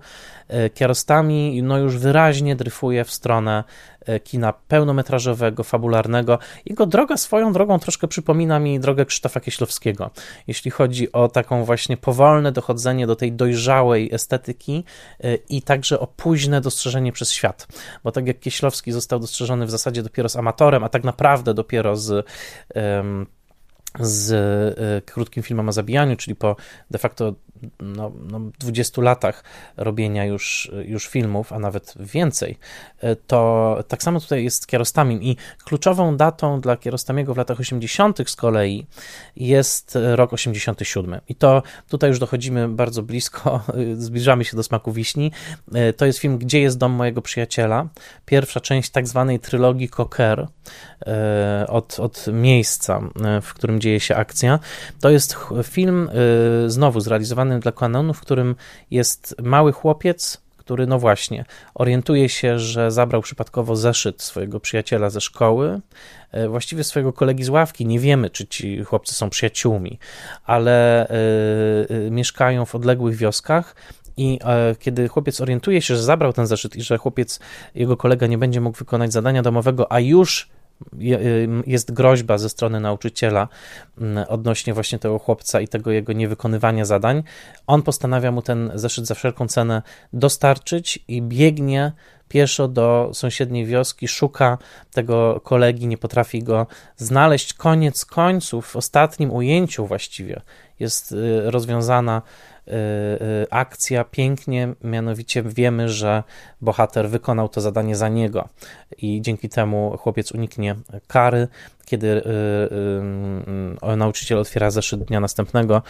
[0.49, 3.65] e, Kiarostami no już wyraźnie dryfuje w stronę
[4.25, 6.39] kina pełnometrażowego, fabularnego.
[6.67, 10.11] Jego droga swoją drogą troszkę przypomina mi drogę Krzysztofa Kieślowskiego,
[10.47, 14.85] jeśli chodzi o taką właśnie powolne dochodzenie do tej dojrzałej estetyki
[15.49, 17.67] i także o późne dostrzeżenie przez świat
[18.05, 21.97] bo tak jak Kieślowski został dostrzeżony w zasadzie dopiero z amatorem, a tak naprawdę dopiero
[21.97, 22.27] z
[24.01, 26.57] z e, krótkim filmem o zabijaniu, czyli po
[26.91, 27.35] de facto
[27.81, 29.45] no, no 20 latach
[29.77, 32.59] robienia już, już filmów, a nawet więcej,
[33.01, 37.61] e, to tak samo tutaj jest z Kierostamim i kluczową datą dla Kierostamiego w latach
[37.61, 38.31] 80.
[38.31, 38.87] z kolei
[39.37, 41.21] jest rok 87.
[41.29, 43.61] I to tutaj już dochodzimy bardzo blisko,
[43.95, 45.33] zbliżamy się do smaku wiśni.
[45.75, 47.89] E, to jest film Gdzie jest dom mojego przyjaciela?
[48.27, 50.47] Pierwsza część tak zwanej trylogii Cocker
[51.07, 53.01] e, od, od miejsca,
[53.43, 54.59] w którym dzieje się akcja.
[55.01, 56.11] To jest film
[56.67, 58.57] znowu zrealizowany dla kanonu, w którym
[58.91, 65.21] jest mały chłopiec, który, no właśnie, orientuje się, że zabrał przypadkowo zeszyt swojego przyjaciela ze
[65.21, 65.81] szkoły,
[66.31, 67.87] e, właściwie swojego kolegi z ławki.
[67.87, 69.99] Nie wiemy, czy ci chłopcy są przyjaciółmi,
[70.45, 73.75] ale y, y, mieszkają w odległych wioskach.
[74.17, 74.39] I
[74.79, 77.41] kiedy chłopiec orientuje się, że zabrał ten zeszyt i że chłopiec,
[77.75, 80.49] jego kolega nie będzie mógł wykonać zadania domowego, a już
[81.67, 83.49] jest groźba ze strony nauczyciela
[84.01, 87.23] mm, odnośnie właśnie tego chłopca i tego jego niewykonywania zadań,
[87.67, 91.93] on postanawia mu ten zeszyt za wszelką cenę dostarczyć i biegnie
[92.29, 94.59] pieszo do sąsiedniej wioski, szuka
[94.93, 96.67] tego kolegi, nie potrafi go
[96.97, 97.55] znaleźć.
[97.55, 100.41] Koniec końców, w ostatnim ujęciu właściwie,
[100.81, 102.23] jest rozwiązana
[103.51, 106.23] akcja pięknie, mianowicie wiemy, że
[106.61, 108.49] bohater wykonał to zadanie za niego
[108.99, 111.49] i dzięki temu chłopiec uniknie kary,
[111.85, 112.21] kiedy y,
[113.83, 115.83] y, y, nauczyciel otwiera zeszyt dnia następnego,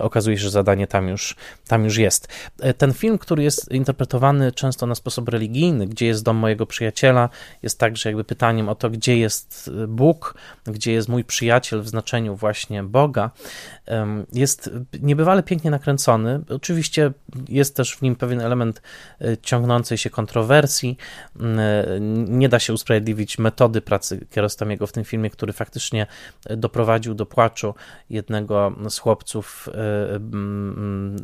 [0.00, 1.36] okazuje się, że zadanie tam już,
[1.68, 2.28] tam już jest.
[2.78, 7.28] Ten film, który jest interpretowany często na sposób religijny, gdzie jest dom mojego przyjaciela,
[7.62, 10.34] jest także jakby pytaniem o to, gdzie jest Bóg,
[10.66, 13.30] gdzie jest mój przyjaciel w znaczeniu właśnie Boga,
[14.32, 14.70] jest
[15.02, 16.40] niebywale pięknie nakręcony.
[16.48, 17.12] Oczywiście
[17.48, 18.82] jest też w nim pewien element
[19.42, 20.96] ciągnącej się kontrowersji.
[22.28, 26.06] Nie da się usprawiedliwić metody pracy Kierostamiego w tym filmie, który faktycznie
[26.50, 27.74] doprowadził do płaczu
[28.10, 30.20] jednego z chłopców, e,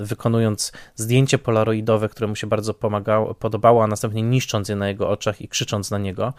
[0.05, 5.09] wykonując zdjęcie polaroidowe, które mu się bardzo pomagało, podobało, a następnie niszcząc je na jego
[5.09, 6.33] oczach i krzycząc na niego,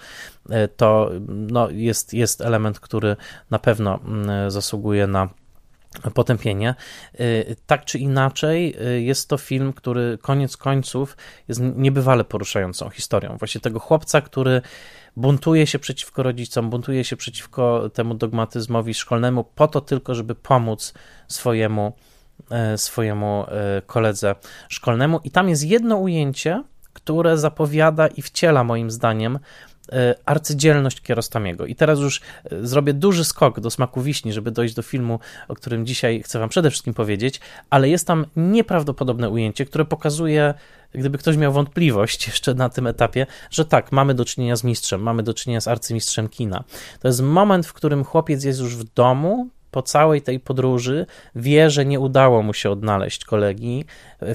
[0.49, 3.15] e, to no, jest, jest element, który
[3.49, 3.99] na pewno
[4.47, 5.29] zasługuje na
[6.13, 6.75] potępienie.
[7.13, 7.15] E,
[7.65, 13.37] tak czy inaczej, jest to film, który koniec końców jest niebywale poruszającą historią.
[13.37, 14.61] Właśnie tego chłopca, który
[15.17, 20.93] buntuje się przeciwko rodzicom, buntuje się przeciwko temu dogmatyzmowi szkolnemu, po to tylko, żeby pomóc
[21.27, 21.93] swojemu,
[22.51, 24.35] e, swojemu e, koledze
[24.69, 25.19] szkolnemu.
[25.23, 29.39] I tam jest jedno ujęcie, które zapowiada i wciela, moim zdaniem,
[30.25, 31.65] arcydzielność Kierostamiego.
[31.65, 32.21] I teraz już
[32.51, 36.39] e, zrobię duży skok do smaku wiśni, żeby dojść do filmu, o którym dzisiaj chcę
[36.39, 40.53] wam przede wszystkim powiedzieć, ale jest tam nieprawdopodobne ujęcie, które pokazuje,
[40.93, 45.01] gdyby ktoś miał wątpliwość jeszcze na tym etapie, że tak, mamy do czynienia z mistrzem,
[45.01, 46.63] mamy do czynienia z arcymistrzem kina.
[46.99, 51.69] To jest moment, w którym chłopiec jest już w domu, po całej tej podróży wie,
[51.69, 53.85] że nie udało mu się odnaleźć kolegi,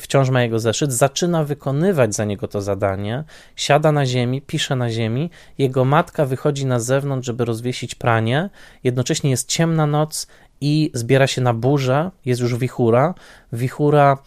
[0.00, 3.24] wciąż ma jego zeszyt, zaczyna wykonywać za niego to zadanie,
[3.56, 8.50] siada na ziemi, pisze na ziemi, jego matka wychodzi na zewnątrz, żeby rozwiesić pranie,
[8.84, 10.26] jednocześnie jest ciemna noc
[10.60, 13.14] i zbiera się na burzę, jest już wichura,
[13.52, 14.18] wichura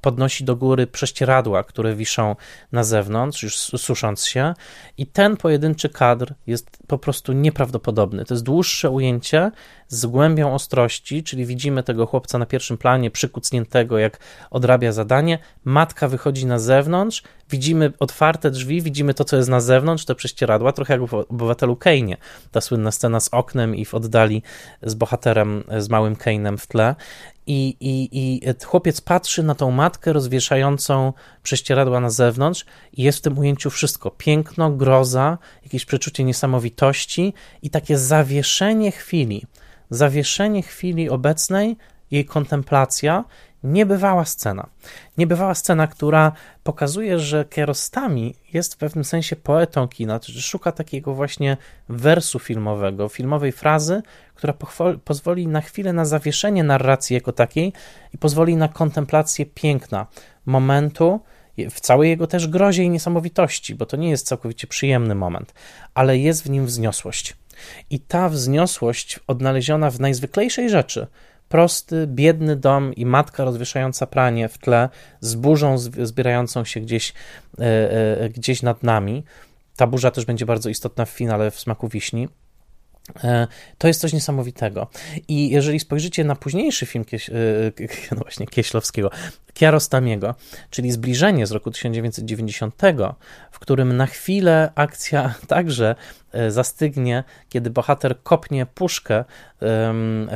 [0.00, 2.36] podnosi do góry prześcieradła, które wiszą
[2.72, 4.54] na zewnątrz, już susząc się,
[4.98, 8.24] i ten pojedynczy kadr jest po prostu nieprawdopodobny.
[8.24, 9.50] To jest dłuższe ujęcie
[9.88, 14.18] z głębią ostrości, czyli widzimy tego chłopca na pierwszym planie, przykucniętego, jak
[14.50, 15.38] odrabia zadanie.
[15.64, 20.72] Matka wychodzi na zewnątrz, widzimy otwarte drzwi, widzimy to, co jest na zewnątrz, te prześcieradła,
[20.72, 22.16] trochę jak w obywatelu Kane'ie.
[22.50, 24.42] Ta słynna scena z oknem i w oddali
[24.82, 26.94] z bohaterem, z małym Kane'em w tle.
[27.46, 33.22] I, i, I chłopiec patrzy na tą matkę rozwieszającą prześcieradła na zewnątrz i jest w
[33.22, 34.10] tym ujęciu wszystko.
[34.10, 39.46] Piękno, groza, jakieś przeczucie niesamowitości i takie zawieszenie chwili.
[39.90, 41.76] Zawieszenie chwili obecnej,
[42.10, 43.24] jej kontemplacja
[43.64, 44.66] niebywała scena.
[45.18, 51.14] Niebywała scena, która pokazuje, że Kierostami jest w pewnym sensie poetą kina, czyli szuka takiego
[51.14, 51.56] właśnie
[51.88, 54.02] wersu filmowego, filmowej frazy,
[54.34, 54.54] która
[55.04, 57.72] pozwoli na chwilę na zawieszenie narracji jako takiej
[58.14, 60.06] i pozwoli na kontemplację piękna,
[60.46, 61.20] momentu,
[61.70, 65.54] w całej jego też grozie i niesamowitości, bo to nie jest całkowicie przyjemny moment,
[65.94, 67.36] ale jest w nim wzniosłość.
[67.90, 71.06] I ta wzniosłość odnaleziona w najzwyklejszej rzeczy,
[71.50, 74.88] prosty, biedny dom i matka rozwieszająca pranie w tle
[75.20, 77.12] z burzą zbierającą się gdzieś,
[77.58, 79.24] e, e, gdzieś nad nami.
[79.76, 82.28] Ta burza też będzie bardzo istotna w finale w smaku wiśni.
[83.24, 83.46] E,
[83.78, 84.86] to jest coś niesamowitego.
[85.28, 87.30] I jeżeli spojrzycie na późniejszy film Kieś,
[88.10, 89.10] no właśnie Kieślowskiego,
[89.60, 90.34] Kiarostamiego,
[90.70, 92.74] czyli Zbliżenie z roku 1990,
[93.50, 95.94] w którym na chwilę akcja także
[96.32, 99.24] E, zastygnie, kiedy bohater kopnie puszkę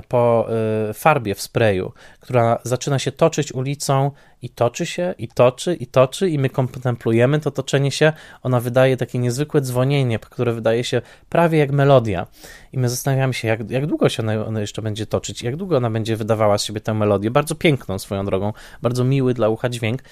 [0.08, 0.46] po
[0.90, 4.10] e, farbie w sprayu, która zaczyna się toczyć ulicą
[4.42, 8.12] i toczy się, i toczy, i toczy, i my kontemplujemy to toczenie się.
[8.42, 12.26] Ona wydaje takie niezwykłe dzwonienie, które wydaje się prawie jak melodia.
[12.72, 15.76] I my zastanawiamy się, jak, jak długo się ona, ona jeszcze będzie toczyć, jak długo
[15.76, 17.30] ona będzie wydawała z siebie tę melodię.
[17.30, 20.02] Bardzo piękną swoją drogą, bardzo miły dla ucha dźwięk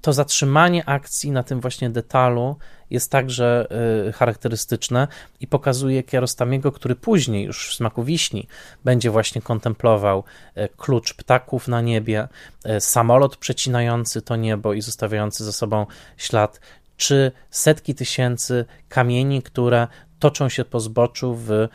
[0.00, 2.56] to zatrzymanie akcji na tym właśnie detalu
[2.90, 3.66] jest także
[4.08, 5.08] y, charakterystyczne
[5.40, 8.48] i pokazuje Kiarostamiego, który później już w smaku wiśni
[8.84, 10.24] będzie właśnie kontemplował
[10.56, 12.28] y, klucz ptaków na niebie,
[12.76, 16.60] y, samolot przecinający to niebo i zostawiający za sobą ślad,
[16.96, 21.68] czy setki tysięcy kamieni, które toczą się po zboczu w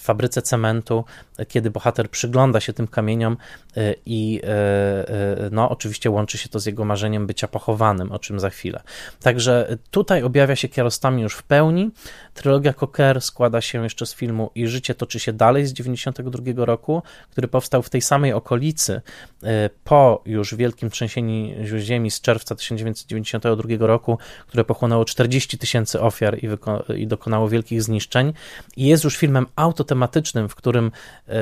[0.00, 1.04] fabryce cementu,
[1.48, 3.36] kiedy bohater przygląda się tym kamieniom
[3.76, 8.18] e, i e, e, no, oczywiście łączy się to z jego marzeniem bycia pochowanym, o
[8.18, 8.82] czym za chwilę.
[9.22, 11.90] Także tutaj objawia się Kiarostami już w pełni.
[12.40, 17.02] Trylogia Cocker składa się jeszcze z filmu I życie toczy się dalej z 92 roku,
[17.30, 19.00] który powstał w tej samej okolicy
[19.84, 26.48] po już wielkim trzęsieniu ziemi z czerwca 1992 roku, które pochłonęło 40 tysięcy ofiar i,
[26.96, 28.32] i dokonało wielkich zniszczeń.
[28.76, 30.90] I jest już film filmem autotematycznym, w którym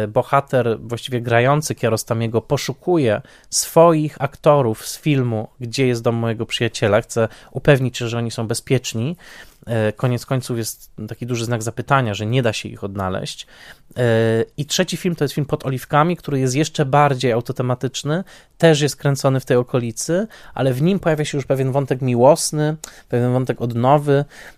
[0.09, 7.29] bohater, właściwie grający Kiarostamiego, poszukuje swoich aktorów z filmu, gdzie jest dom mojego przyjaciela, chce
[7.53, 9.17] upewnić się, że oni są bezpieczni,
[9.58, 9.58] E,
[9.97, 13.47] koniec końców jest taki duży znak zapytania, że nie da się ich odnaleźć.
[13.97, 14.03] E,
[14.57, 18.25] I trzeci film to jest film Pod Oliwkami, który jest jeszcze bardziej autotematyczny,
[18.59, 22.77] też jest kręcony w tej okolicy, ale w nim pojawia się już pewien wątek miłosny,
[23.09, 24.25] pewien wątek odnowy,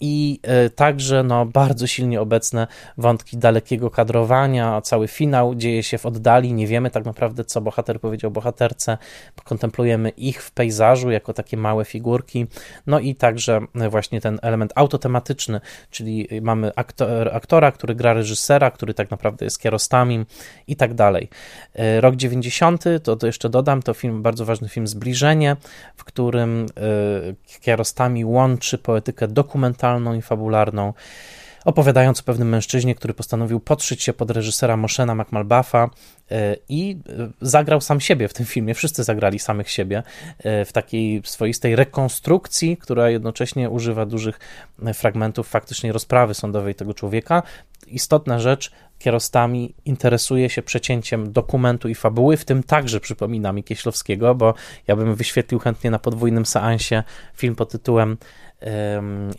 [0.00, 2.66] i e, także no, bardzo silnie obecne
[2.98, 8.00] wątki dalekiego kadrowania, cały finał dzieje się w oddali, nie wiemy tak naprawdę, co bohater
[8.00, 8.98] powiedział bohaterce,
[9.44, 12.46] kontemplujemy ich w pejzażu jako takie małe figurki,
[12.86, 18.94] no i także właśnie ten element autotematyczny, czyli mamy aktor, aktora, który gra reżysera, który
[18.94, 20.26] tak naprawdę jest kierostamim
[20.66, 21.28] i tak dalej.
[21.74, 25.56] E, rok 90, to, to jeszcze dodam, to film, bardzo ważny film Zbliżenie,
[25.96, 26.66] w którym
[27.60, 30.92] kierostami łączy poetykę do dokumentalną i fabularną,
[31.64, 35.90] opowiadając o pewnym mężczyźnie, który postanowił podszyć się pod reżysera Moshena McMalbuffa
[36.30, 38.74] e, i e, zagrał sam siebie w tym filmie.
[38.74, 40.02] Wszyscy zagrali samych siebie
[40.38, 44.40] e, w takiej swoistej rekonstrukcji, która jednocześnie używa dużych
[44.94, 47.42] fragmentów faktycznej rozprawy sądowej tego człowieka.
[47.86, 54.34] Istotna rzecz, Kierostami interesuje się przecięciem dokumentu i fabuły, w tym także przypomina mi Kieślowskiego,
[54.34, 54.54] bo
[54.86, 57.02] ja bym wyświetlił chętnie na podwójnym seansie
[57.34, 58.16] film pod tytułem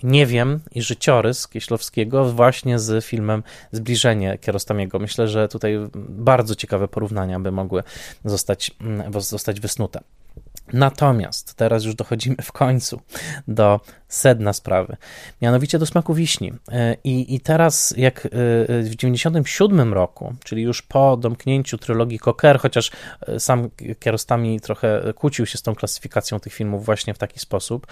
[0.03, 4.99] nie wiem i życiorys Kieślowskiego właśnie z filmem Zbliżenie Kierostamiego.
[4.99, 5.78] Myślę, że tutaj
[6.09, 7.84] bardzo ciekawe porównania by mogły
[8.26, 9.99] zostać, mm, zostać wysnute.
[10.74, 13.01] Natomiast teraz już dochodzimy w końcu
[13.47, 14.97] do sedna sprawy,
[15.41, 16.53] mianowicie do smaku wiśni.
[16.72, 18.30] E, I, i teraz, jak e,
[18.84, 22.91] w 97 roku, czyli już po domknięciu trylogii Cocker, chociaż
[23.22, 27.88] e, sam Kierostami trochę kłócił się z tą klasyfikacją tych filmów właśnie w taki sposób,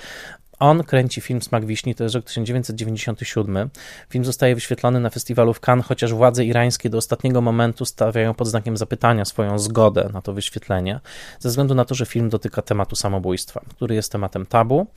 [0.59, 3.69] on kręci film Smak Wiśni, to jest rok 1997.
[4.09, 8.47] Film zostaje wyświetlony na festiwalu w Cannes, chociaż władze irańskie do ostatniego momentu stawiają pod
[8.47, 10.99] znakiem zapytania swoją zgodę na to wyświetlenie,
[11.39, 14.87] ze względu na to, że film dotyka tematu samobójstwa, który jest tematem tabu.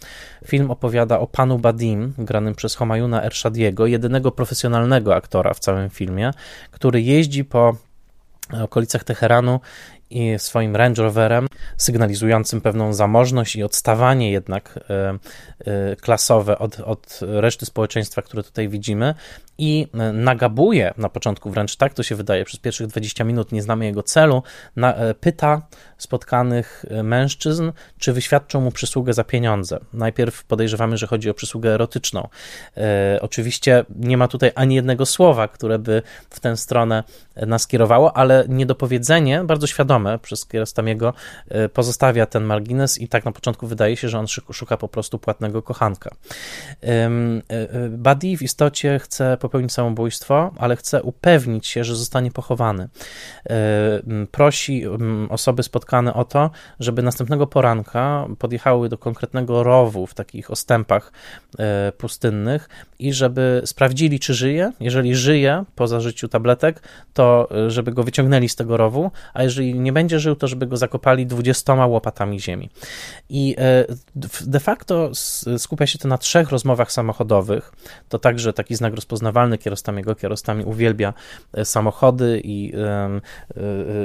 [0.47, 6.31] Film opowiada o panu Badim, granym przez Homayuna Ershadiego, jedynego profesjonalnego aktora w całym filmie,
[6.71, 7.77] który jeździ po
[8.61, 9.61] okolicach Teheranu
[10.11, 11.47] i swoim Range Roverem,
[11.77, 15.19] sygnalizującym pewną zamożność i odstawanie jednak e,
[15.67, 19.15] e, klasowe od, od reszty społeczeństwa, które tutaj widzimy,
[19.59, 23.63] i e, nagabuje na początku wręcz tak to się wydaje, przez pierwszych 20 minut nie
[23.63, 24.43] znamy jego celu,
[24.77, 25.63] na, pyta
[25.99, 29.79] spotkanych mężczyzn, czy wyświadczą mu przysługę za pieniądze.
[29.93, 32.29] Najpierw podejrzewamy, że chodzi o przysługę erotyczną.
[32.77, 37.05] E, oczywiście nie ma tutaj ani jednego słowa, które by w tę stronę
[37.37, 41.13] nas kierowało, ale niedopowiedzenie, bardzo świadome przez Kierostamiego,
[41.49, 45.19] e, pozostawia ten margines i tak na początku wydaje się, że on szuka po prostu
[45.19, 46.11] płatnego kochanka.
[46.83, 47.11] E,
[47.91, 52.89] Buddy w istocie chce popełnić samobójstwo, ale chce upewnić się, że zostanie pochowany.
[54.31, 54.85] Prosi
[55.29, 61.13] osoby spotkane o to, żeby następnego poranka podjechały do konkretnego rowu w takich ostępach
[61.99, 62.69] pustynnych
[62.99, 64.73] i żeby sprawdzili, czy żyje.
[64.81, 66.83] Jeżeli żyje po zażyciu tabletek,
[67.15, 70.67] to e, żeby go wyciągnęli z tego rowu, a jeżeli nie będzie żył, to żeby
[70.67, 72.71] go zakopali dwudziestoma łopatami ziemi.
[73.29, 73.85] I e,
[74.47, 75.11] de facto
[75.59, 77.73] skupia się to na trzech rozmowach samochodowych.
[78.09, 80.15] To także taki znak rozpoznawalny Kierostamiego.
[80.15, 81.15] Kierostami uwielbia
[81.53, 82.73] e, samochody i,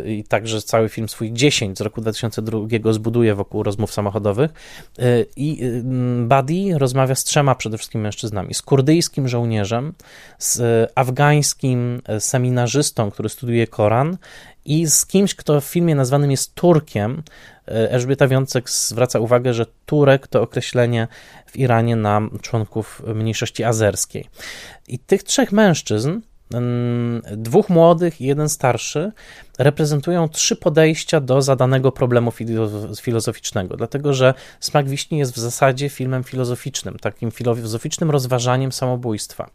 [0.05, 4.51] i także cały film swój 10 z roku 2002 zbuduje wokół rozmów samochodowych.
[5.35, 5.63] I
[6.27, 8.53] Buddy rozmawia z trzema przede wszystkim mężczyznami.
[8.53, 9.93] Z kurdyjskim żołnierzem,
[10.37, 14.17] z afgańskim seminarzystą, który studiuje Koran
[14.65, 17.23] i z kimś, kto w filmie nazwanym jest Turkiem.
[17.65, 21.07] Elżbieta Wiącek zwraca uwagę, że Turek to określenie
[21.47, 24.29] w Iranie na członków mniejszości azerskiej.
[24.87, 26.19] I tych trzech mężczyzn,
[26.53, 29.11] mm, dwóch młodych i jeden starszy,
[29.59, 32.31] reprezentują trzy podejścia do zadanego problemu
[33.01, 39.49] filozoficznego, dlatego że Smak Wiśni jest w zasadzie filmem filozoficznym, takim filozoficznym rozważaniem samobójstwa.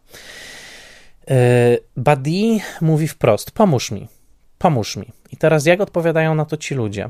[1.29, 4.07] E, Badi mówi wprost: pomóż mi,
[4.59, 5.13] pomóż mi.
[5.31, 7.09] I teraz jak odpowiadają na to ci ludzie?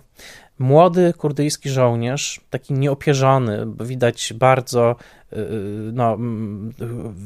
[0.60, 4.96] Młody kurdyjski żołnierz, taki nieopierzony, widać bardzo
[5.34, 5.42] y, y,
[5.94, 6.18] no,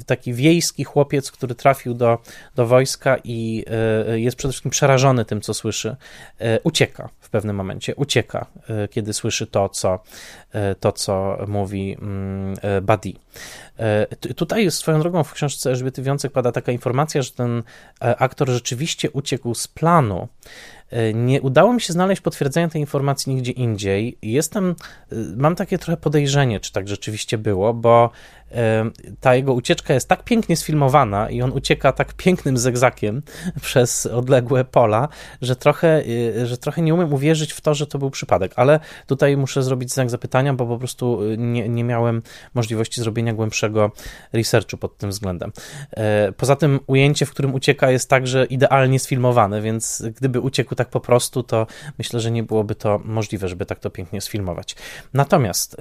[0.06, 2.18] taki wiejski chłopiec, który trafił do,
[2.56, 3.66] do wojska i
[4.12, 5.96] y, jest przede wszystkim przerażony tym, co słyszy,
[6.64, 8.46] ucieka w pewnym momencie, ucieka,
[8.92, 10.00] kiedy słyszy to, co,
[10.80, 13.20] to, co mówi mm, Badi.
[14.36, 17.64] Tutaj swoją drogą w książce Elżbiety Wiącek pada taka informacja, że ten
[18.00, 20.28] aktor rzeczywiście uciekł z planu,
[21.14, 24.18] nie udało mi się znaleźć potwierdzenia tej informacji nigdzie indziej.
[24.22, 24.76] Jestem,
[25.12, 28.10] e, mam takie trochę podejrzenie, czy tak rzeczywiście było, bo
[29.20, 33.22] ta jego ucieczka jest tak pięknie sfilmowana i on ucieka tak pięknym zegzakiem
[33.62, 35.08] przez odległe pola,
[35.42, 38.80] że trochę, y, że trochę nie umiem uwierzyć w to, że to był przypadek, ale
[39.08, 42.22] tutaj muszę zrobić znak zapytania, bo po prostu y, nie, nie miałem
[42.54, 43.92] możliwości zrobienia głębszego
[44.34, 45.52] researchu pod tym względem.
[45.92, 50.90] E, poza tym ujęcie, w którym ucieka jest także idealnie sfilmowane, więc gdyby uciekł tak
[50.90, 54.76] po prostu, to myślę, że nie byłoby to możliwe, żeby tak to pięknie sfilmować.
[55.14, 55.78] Natomiast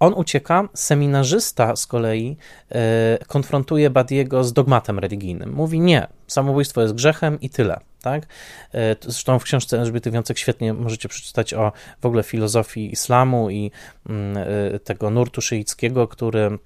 [0.00, 2.36] on ucieka, seminarzysta z kolei
[2.70, 5.52] e, konfrontuje Badiego z dogmatem religijnym.
[5.52, 7.80] Mówi nie, samobójstwo jest grzechem i tyle.
[8.02, 8.26] Tak?
[8.74, 13.70] E, zresztą w książce Elżbiety Wiącek świetnie możecie przeczytać o w ogóle filozofii islamu i
[14.08, 14.36] mm,
[14.74, 16.58] e, tego nurtu szyickiego, który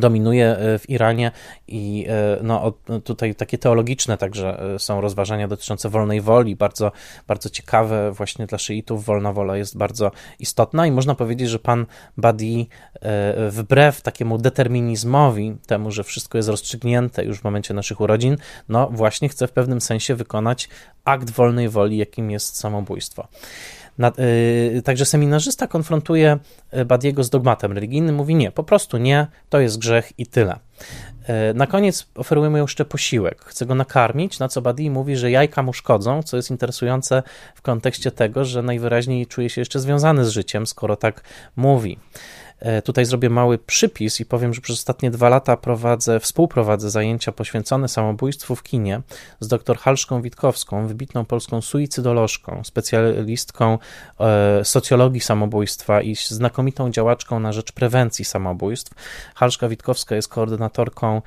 [0.00, 1.30] dominuje e, w Iranie
[1.68, 2.72] i e, no,
[3.04, 6.92] tutaj takie teologiczne także e, są rozważania dotyczące wolnej woli, bardzo,
[7.26, 11.86] bardzo ciekawe właśnie dla szyitów, wolna wola jest bardzo istotna i można powiedzieć, że pan
[12.16, 12.68] Badi
[13.48, 18.36] wbrew takiemu determinizmowi, temu, że wszystko jest rozstrzygnięte już w momencie naszych urodzin,
[18.68, 20.68] no właśnie chce w pewnym sensie wykonać
[21.04, 23.28] akt wolnej woli, jakim jest samobójstwo.
[23.98, 24.12] Na,
[24.74, 26.38] yy, także seminarzysta konfrontuje
[26.74, 30.58] y, Badiego z dogmatem religijnym, mówi nie, po prostu nie, to jest grzech i tyle.
[31.28, 35.30] Yy, na koniec oferuje mu jeszcze posiłek, chce go nakarmić, na co Badi mówi, że
[35.30, 37.22] jajka mu szkodzą, co jest interesujące
[37.54, 41.20] w kontekście tego, że najwyraźniej czuje się jeszcze związany z życiem, skoro tak
[41.56, 41.98] mówi.
[42.60, 47.32] E, tutaj zrobię mały przypis i powiem, że przez ostatnie dwa lata prowadzę, współprowadzę zajęcia
[47.32, 49.00] poświęcone samobójstwu w kinie
[49.40, 53.78] z dr Halszką Witkowską, wybitną polską suicydolożką, specjalistką
[54.20, 58.92] e, socjologii samobójstwa i znakomitą działaczką na rzecz prewencji samobójstw.
[59.34, 61.22] Halszka Witkowska jest koordynatorką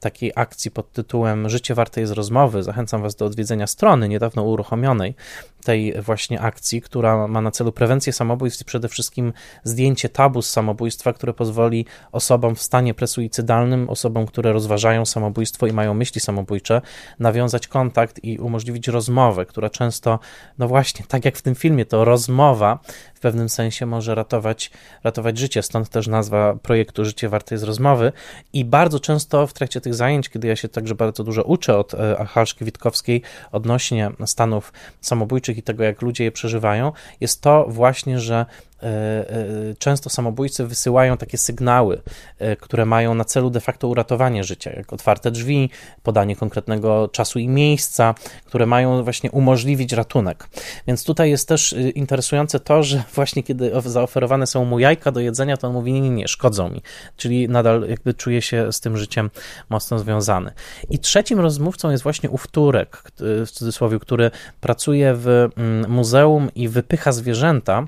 [0.00, 2.62] takiej akcji pod tytułem Życie warte jest rozmowy.
[2.62, 5.14] Zachęcam Was do odwiedzenia strony niedawno uruchomionej
[5.64, 9.32] tej właśnie akcji, która ma na celu prewencję samobójstw i przede wszystkim
[9.64, 15.72] zdjęcie tabu z samobójstwa, które pozwoli osobom w stanie presuicydalnym, osobom, które rozważają samobójstwo i
[15.72, 16.80] mają myśli samobójcze,
[17.18, 20.18] nawiązać kontakt i umożliwić rozmowę, która często,
[20.58, 22.78] no właśnie, tak jak w tym filmie, to rozmowa
[23.14, 24.70] w pewnym sensie może ratować,
[25.04, 25.62] ratować życie.
[25.62, 28.12] Stąd też nazwa projektu Życie warte jest rozmowy.
[28.52, 31.94] I bardzo często w trakcie tych zajęć, kiedy ja się także bardzo dużo uczę od
[31.94, 33.22] e, Halszki Witkowskiej
[33.52, 38.46] odnośnie stanów samobójczych i tego, jak ludzie je przeżywają, jest to właśnie, że
[39.78, 42.02] często samobójcy wysyłają takie sygnały,
[42.38, 45.70] e, które mają na celu de facto uratowanie życia, jak otwarte drzwi,
[46.02, 48.14] podanie konkretnego czasu i miejsca,
[48.44, 50.48] które mają właśnie umożliwić ratunek.
[50.86, 55.56] Więc tutaj jest też interesujące to, że właśnie kiedy zaoferowane są mu jajka do jedzenia,
[55.56, 56.82] to on mówi: Nie, nie, nie, szkodzą mi.
[57.16, 59.30] Czyli nadal jakby czuje się z tym życiem
[59.68, 60.52] mocno związany.
[60.90, 64.30] I trzecim rozmówcą jest właśnie ów Turek, w cudzysłowie, który
[64.60, 67.86] pracuje w mm, muzeum i wypycha zwierzęta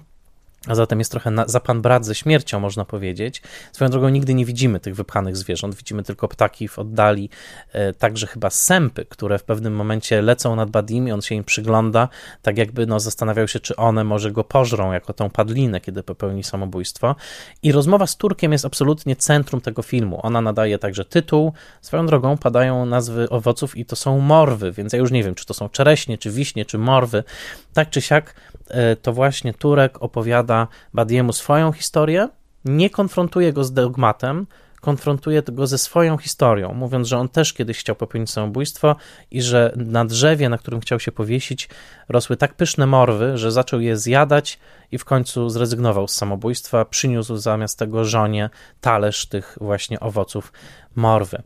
[0.69, 3.43] a zatem jest trochę na, za pan brat ze śmiercią, można powiedzieć.
[3.73, 7.31] Swoją drogą nigdy nie widzimy tych wypchanych zwierząt, widzimy tylko ptaki w oddali,
[7.73, 11.45] e, także chyba sępy, które w pewnym momencie lecą nad Badim i on się im
[11.45, 12.09] przygląda,
[12.43, 16.45] tak jakby no, zastanawiał się, czy one może go pożrą jako tą padlinę, kiedy popełni
[16.45, 17.17] samobójstwo.
[17.63, 20.21] I rozmowa z Turkiem jest absolutnie centrum tego filmu.
[20.23, 21.53] Ona nadaje także tytuł.
[21.83, 25.47] Swoją drogą padają nazwy owoców i to są morwy, więc ja już nie wiem, czy
[25.47, 27.25] to są czereśnie, czy wiśnie, czy morwy.
[27.73, 28.35] Tak czy siak,
[28.69, 32.29] e, to właśnie Turek opowiada opowiada Badiemu swoją historię,
[32.65, 34.47] nie konfrontuje go z dogmatem,
[34.81, 38.97] konfrontuje go ze swoją historią, mówiąc, że on też kiedyś chciał popełnić samobójstwo
[39.31, 41.69] i że na drzewie, na którym chciał się powiesić,
[42.09, 44.59] rosły tak pyszne morwy, że zaczął je zjadać
[44.93, 48.51] i w końcu zrezygnował z samobójstwa, przyniósł zamiast tego żonie
[48.81, 50.53] talerz tych właśnie owoców
[50.97, 51.43] morwy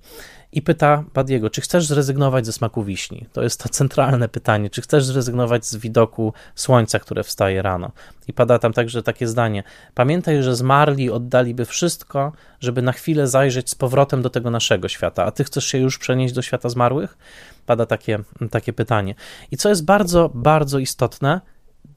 [0.53, 3.27] i pyta Badiego, czy chcesz zrezygnować ze smaku wiśni?
[3.33, 4.71] To jest to centralne pytanie.
[4.71, 7.93] Czy chcesz zrezygnować z widoku słońca, które wstaje rano?
[8.29, 9.63] I pada tam także takie zdanie:
[9.95, 15.25] Pamiętaj, że zmarli oddaliby wszystko, żeby na chwilę zajrzeć z powrotem do tego naszego świata.
[15.25, 17.19] A ty chcesz się już przenieść do świata zmarłych?
[17.67, 18.19] Pada takie,
[18.51, 19.15] takie pytanie.
[19.51, 21.41] I co jest bardzo, bardzo istotne,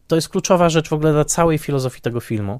[0.07, 2.59] to jest kluczowa rzecz w ogóle dla całej filozofii tego filmu.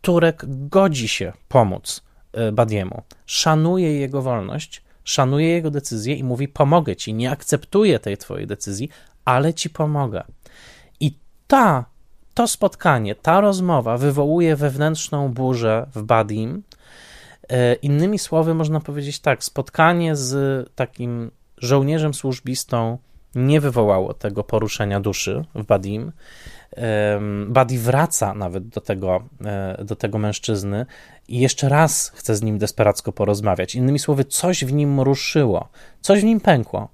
[0.00, 6.96] Turek godzi się pomóc e, Badiemu, szanuje jego wolność szanuje jego decyzję i mówi: Pomogę
[6.96, 8.88] ci, nie akceptuję tej twojej decyzji,
[9.24, 10.24] ale ci pomogę.
[11.00, 11.84] I ta,
[12.34, 16.62] to spotkanie, ta rozmowa wywołuje wewnętrzną burzę w Badim.
[17.48, 22.98] E, innymi słowy, można powiedzieć tak: spotkanie z takim żołnierzem służbistą
[23.46, 26.12] nie wywołało tego poruszenia duszy w Badim.
[27.48, 30.86] Buddy wraca nawet do tego, e, do tego mężczyzny
[31.28, 33.74] i jeszcze raz chce z nim desperacko porozmawiać.
[33.74, 35.68] Innymi słowy, coś w nim ruszyło,
[36.00, 36.88] coś w nim pękło.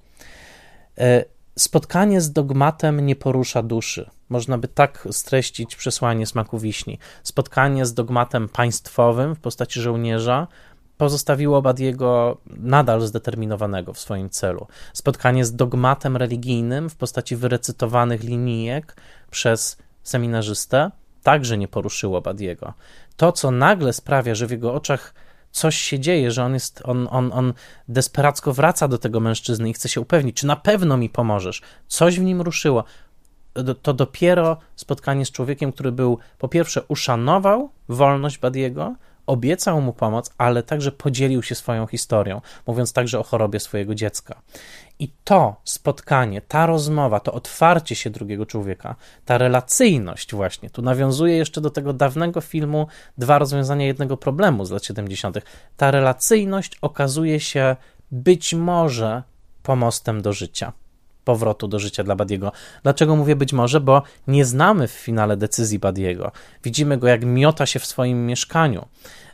[0.97, 1.25] E,
[1.57, 4.09] spotkanie z dogmatem nie porusza duszy.
[4.29, 6.99] Można by tak streścić przesłanie smaku wiśni.
[7.23, 10.47] Spotkanie z dogmatem państwowym w postaci żołnierza
[10.97, 14.67] pozostawiło Badiego nadal zdeterminowanego w swoim celu.
[14.93, 18.95] Spotkanie z dogmatem religijnym w postaci wyrecytowanych linijek
[19.31, 20.91] przez seminarzystę
[21.23, 22.73] także nie poruszyło Badiego.
[23.17, 25.13] To, co nagle sprawia, że w jego oczach
[25.51, 27.53] coś się dzieje, że on jest, on, on, on
[27.87, 31.61] desperacko wraca do tego mężczyzny i chce się upewnić, czy na pewno mi pomożesz.
[31.87, 32.83] Coś w nim ruszyło.
[33.81, 38.95] To dopiero spotkanie z człowiekiem, który był, po pierwsze, uszanował wolność Badiego,
[39.27, 44.41] obiecał mu pomoc, ale także podzielił się swoją historią, mówiąc także o chorobie swojego dziecka.
[44.99, 48.95] I to spotkanie, ta rozmowa, to otwarcie się drugiego człowieka,
[49.25, 54.71] ta relacyjność, właśnie, tu nawiązuje jeszcze do tego dawnego filmu Dwa rozwiązania jednego problemu z
[54.71, 55.37] lat 70.
[55.77, 57.75] Ta relacyjność okazuje się
[58.11, 59.23] być może
[59.63, 60.73] pomostem do życia
[61.25, 62.51] powrotu do życia dla Badiego.
[62.83, 63.79] Dlaczego mówię być może?
[63.81, 66.31] Bo nie znamy w finale decyzji Badiego.
[66.63, 68.85] Widzimy go, jak miota się w swoim mieszkaniu.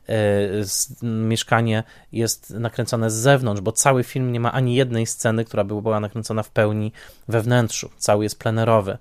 [0.10, 5.64] E, mieszkanie jest nakręcone z zewnątrz, bo cały film nie ma ani jednej sceny, która
[5.64, 6.92] by była nakręcona w pełni
[7.28, 7.90] we wnętrzu.
[7.98, 8.98] Cały jest plenerowy.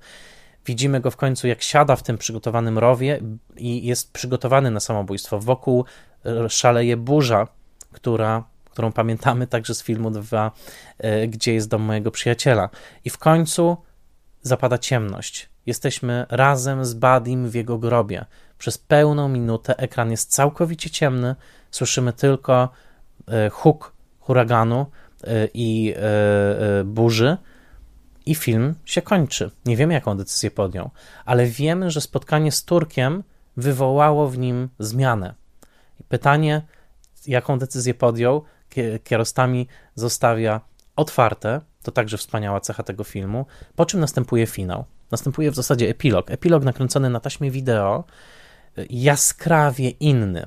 [0.66, 3.20] Widzimy go w końcu, jak siada w tym przygotowanym rowie
[3.56, 5.38] i jest przygotowany na samobójstwo.
[5.38, 5.84] Wokół
[6.26, 7.48] e, szaleje burza,
[7.92, 8.44] która
[8.80, 10.52] którą pamiętamy także z filmu 2,
[10.98, 12.68] e, gdzie jest dom mojego przyjaciela.
[13.04, 13.76] I w końcu
[14.42, 15.48] zapada ciemność.
[15.66, 18.24] Jesteśmy razem z Badim w jego grobie.
[18.58, 21.34] Przez pełną minutę ekran jest całkowicie ciemny,
[21.70, 22.68] słyszymy tylko
[23.28, 24.86] e, huk huraganu
[25.24, 25.94] e, i
[26.84, 27.36] burzy,
[28.26, 29.50] i film się kończy.
[29.64, 30.90] Nie wiemy, jaką decyzję podjął,
[31.24, 33.22] ale wiemy, że spotkanie z Turkiem
[33.56, 35.34] wywołało w nim zmianę.
[36.08, 36.62] Pytanie,
[37.26, 38.44] jaką decyzję podjął,
[39.04, 40.60] kierostami zostawia
[40.96, 43.46] otwarte, to także wspaniała cecha tego filmu,
[43.76, 44.84] po czym następuje finał.
[45.10, 46.30] Następuje w zasadzie epilog.
[46.30, 48.04] Epilog nakręcony na taśmie wideo,
[48.90, 50.46] jaskrawie inny.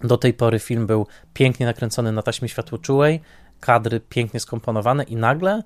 [0.00, 3.20] Do tej pory film był pięknie nakręcony na taśmie światłoczułej,
[3.60, 5.62] kadry pięknie skomponowane i nagle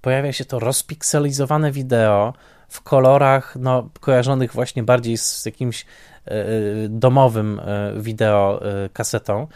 [0.00, 2.34] pojawia się to rozpikselizowane wideo
[2.68, 5.86] w kolorach no, kojarzonych właśnie bardziej z jakimś
[6.28, 6.32] y,
[6.88, 9.46] domowym y, wideo y, kasetą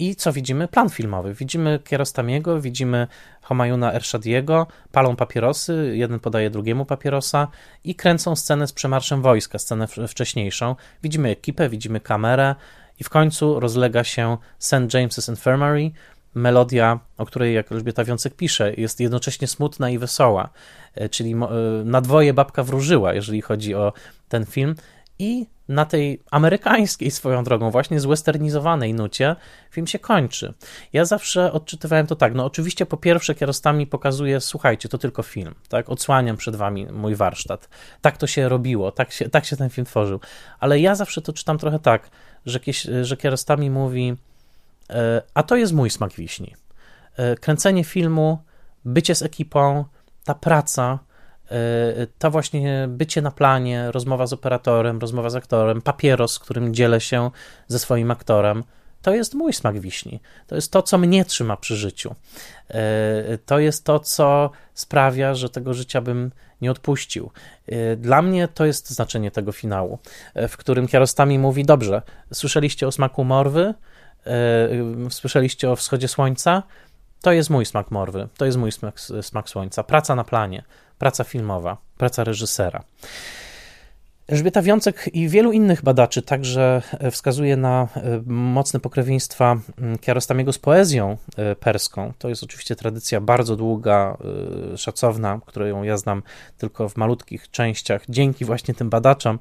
[0.00, 0.68] i co widzimy?
[0.68, 1.34] Plan filmowy.
[1.34, 3.06] Widzimy Kiarostamiego, widzimy
[3.42, 7.48] Homayuna Ershadiego, palą papierosy, jeden podaje drugiemu papierosa
[7.84, 10.76] i kręcą scenę z przemarszem wojska, scenę wcześniejszą.
[11.02, 12.54] Widzimy ekipę, widzimy kamerę
[13.00, 14.74] i w końcu rozlega się St.
[14.74, 15.90] James's Infirmary,
[16.34, 20.48] melodia, o której, jak Elżbieta Wiącek pisze, jest jednocześnie smutna i wesoła,
[20.94, 21.36] e, czyli e,
[21.84, 23.92] na dwoje babka wróżyła, jeżeli chodzi o
[24.28, 24.74] ten film
[25.20, 29.36] i na tej amerykańskiej swoją drogą, właśnie zwesternizowanej nucie,
[29.70, 30.54] film się kończy.
[30.92, 35.54] Ja zawsze odczytywałem to tak, no oczywiście po pierwsze kierostami pokazuję, słuchajcie, to tylko film,
[35.68, 37.68] tak, odsłaniam przed wami mój warsztat.
[38.00, 40.20] Tak to się robiło, tak się, tak się ten film tworzył.
[40.60, 42.10] Ale ja zawsze to czytam trochę tak,
[42.46, 42.60] że,
[43.02, 44.16] że kierostami mówi,
[44.90, 46.54] e, a to jest mój smak wiśni.
[47.16, 48.38] E, kręcenie filmu,
[48.84, 49.84] bycie z ekipą,
[50.24, 50.98] ta praca,
[52.18, 57.30] to właśnie bycie na planie, rozmowa z operatorem, rozmowa z aktorem, papieros, którym dzielę się
[57.68, 58.64] ze swoim aktorem,
[59.02, 60.20] to jest mój smak wiśni.
[60.46, 62.14] To jest to, co mnie trzyma przy życiu.
[62.68, 66.30] E, to jest to, co sprawia, że tego życia bym
[66.60, 67.30] nie odpuścił.
[67.66, 69.98] E, dla mnie to jest znaczenie tego finału,
[70.48, 73.74] w którym Kiarostami mówi: Dobrze, słyszeliście o smaku morwy,
[75.10, 76.62] słyszeliście o wschodzie słońca.
[77.22, 79.82] To jest mój smak morwy, to jest mój smak, smak słońca.
[79.82, 80.62] Praca na planie,
[81.00, 82.82] praca filmowa, praca reżysera.
[84.30, 90.52] Elżbieta Wiącek i wielu innych badaczy także e, wskazuje na e, mocne pokrewieństwa mm, Kiarostamiego
[90.52, 92.12] z poezją e, perską.
[92.18, 94.16] To jest oczywiście tradycja bardzo długa,
[94.76, 96.22] szacowna, którą ja znam
[96.58, 99.38] tylko w malutkich częściach, dzięki właśnie tym badaczom.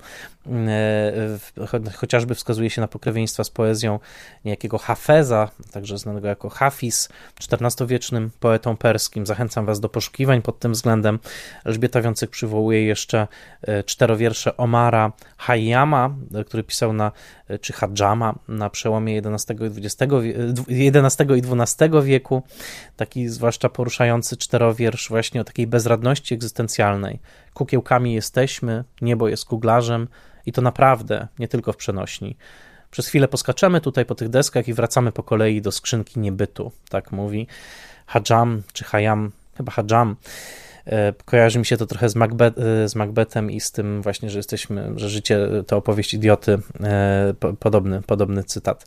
[1.96, 4.00] Chociażby wskazuje się na pokrewieństwa z poezją
[4.46, 7.10] niejakiego Hafeza, także znanego jako Hafiz,
[7.52, 9.26] XIV-wiecznym poetą perskim.
[9.26, 11.20] Zachęcam Was do poszukiwań pod tym względem.
[11.66, 13.28] Elżbieta Wiącek przywołuje jeszcze
[13.86, 16.16] czterowiersze Omar Omara Hayyama,
[16.46, 17.12] który pisał na,
[17.62, 19.54] czy Hadżama na przełomie XI
[20.68, 22.44] i, XI i XII wieku,
[22.98, 27.20] taki zwłaszcza poruszający czterowiersz właśnie o takiej bezradności egzystencjalnej.
[27.54, 30.08] Kukiełkami jesteśmy, niebo jest kuglarzem
[30.46, 32.38] i to naprawdę, nie tylko w przenośni.
[32.92, 37.12] Przez chwilę poskaczemy tutaj po tych deskach i wracamy po kolei do skrzynki niebytu, tak
[37.12, 37.48] mówi
[38.06, 40.16] Hadżam czy Hayam, chyba Hadżam.
[40.86, 44.30] E, kojarzy mi się to trochę z, Macbeth, e, z Macbethem i z tym właśnie,
[44.30, 46.60] że jesteśmy, że życie to opowieść idioty.
[46.84, 48.86] E, podobny, podobny cytat.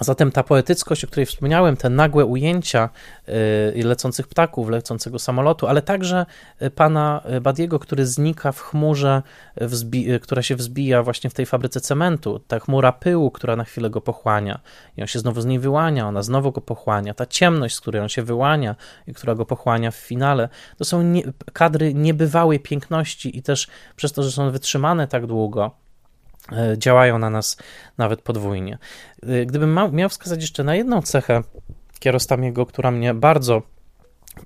[0.00, 2.88] Zatem ta poetyckość, o której wspomniałem, te nagłe ujęcia
[3.76, 6.26] y, lecących ptaków, lecącego samolotu, ale także
[6.62, 9.22] y, pana Badiego, który znika w chmurze,
[9.94, 13.90] y, która się wzbija właśnie w tej fabryce cementu, ta chmura pyłu, która na chwilę
[13.90, 14.60] go pochłania.
[14.96, 18.02] I on się znowu z niej wyłania, ona znowu go pochłania, ta ciemność, z której
[18.02, 18.76] on się wyłania
[19.06, 21.22] i która go pochłania w finale, to są nie,
[21.52, 25.87] kadry niebywałej piękności i też przez to, że są wytrzymane tak długo,
[26.76, 27.56] działają na nas
[27.98, 28.78] nawet podwójnie.
[29.22, 31.42] E, gdybym miał wskazać jeszcze na jedną cechę
[31.98, 33.62] Kierostamiego, która mnie bardzo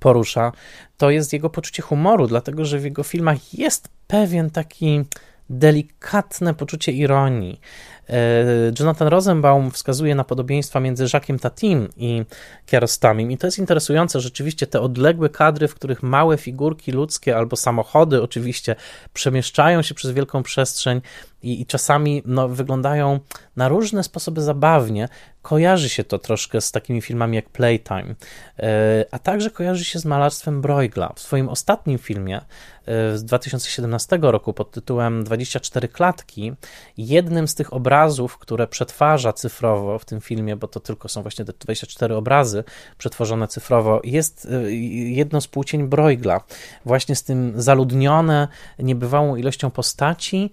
[0.01, 0.53] porusza,
[0.97, 5.05] to jest jego poczucie humoru, dlatego że w jego filmach jest pewien taki
[5.51, 7.61] delikatne poczucie ironii.
[8.09, 8.45] E,
[8.81, 12.25] Jonathan Rosenbaum wskazuje na podobieństwa między Jacques'em Tatim i
[12.67, 17.57] Kiarostamim i to jest interesujące, rzeczywiście te odległe kadry, w których małe figurki ludzkie albo
[17.57, 18.77] samochody oczywiście
[19.13, 21.01] przemieszczają się przez wielką przestrzeń
[21.43, 23.21] i, i czasami no, wyglądają
[23.57, 25.09] na różne sposoby zabawnie.
[25.43, 28.15] Kojarzy się to troszkę z takimi filmami jak Playtime,
[28.59, 31.13] e, a także kojarzy się z malarstwem Bruegla.
[31.17, 32.41] W swoim ostatnim filmie
[32.87, 36.53] e, z 2017 roku pod tytułem 24 klatki,
[36.97, 41.45] jednym z tych obrazów, które przetwarza cyfrowo w tym filmie, bo to tylko są właśnie
[41.45, 42.65] te 24 obrazy
[42.99, 46.41] przetworzone cyfrowo, jest e, jedno z płócień Bruegla,
[46.85, 50.51] właśnie z tym zaludnione niebywałą ilością postaci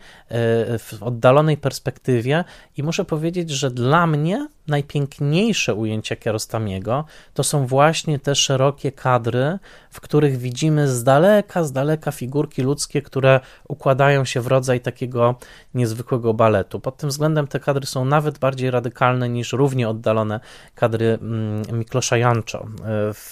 [0.80, 2.44] w oddalonej perspektywie
[2.78, 9.60] i muszę powiedzieć, że dla mnie najpiękniejsze ujęcia Kiarostamiego to są właśnie te szerokie kadry,
[9.90, 15.36] w których widzimy z daleka, z daleka figurki ludzkie, które układają się w rodzaj takiego
[15.74, 16.80] niezwykłego baletu.
[16.80, 20.40] Pod tym względem te kadry są nawet bardziej radykalne niż równie oddalone
[20.76, 22.68] kadry mm, Miklosza Jancho,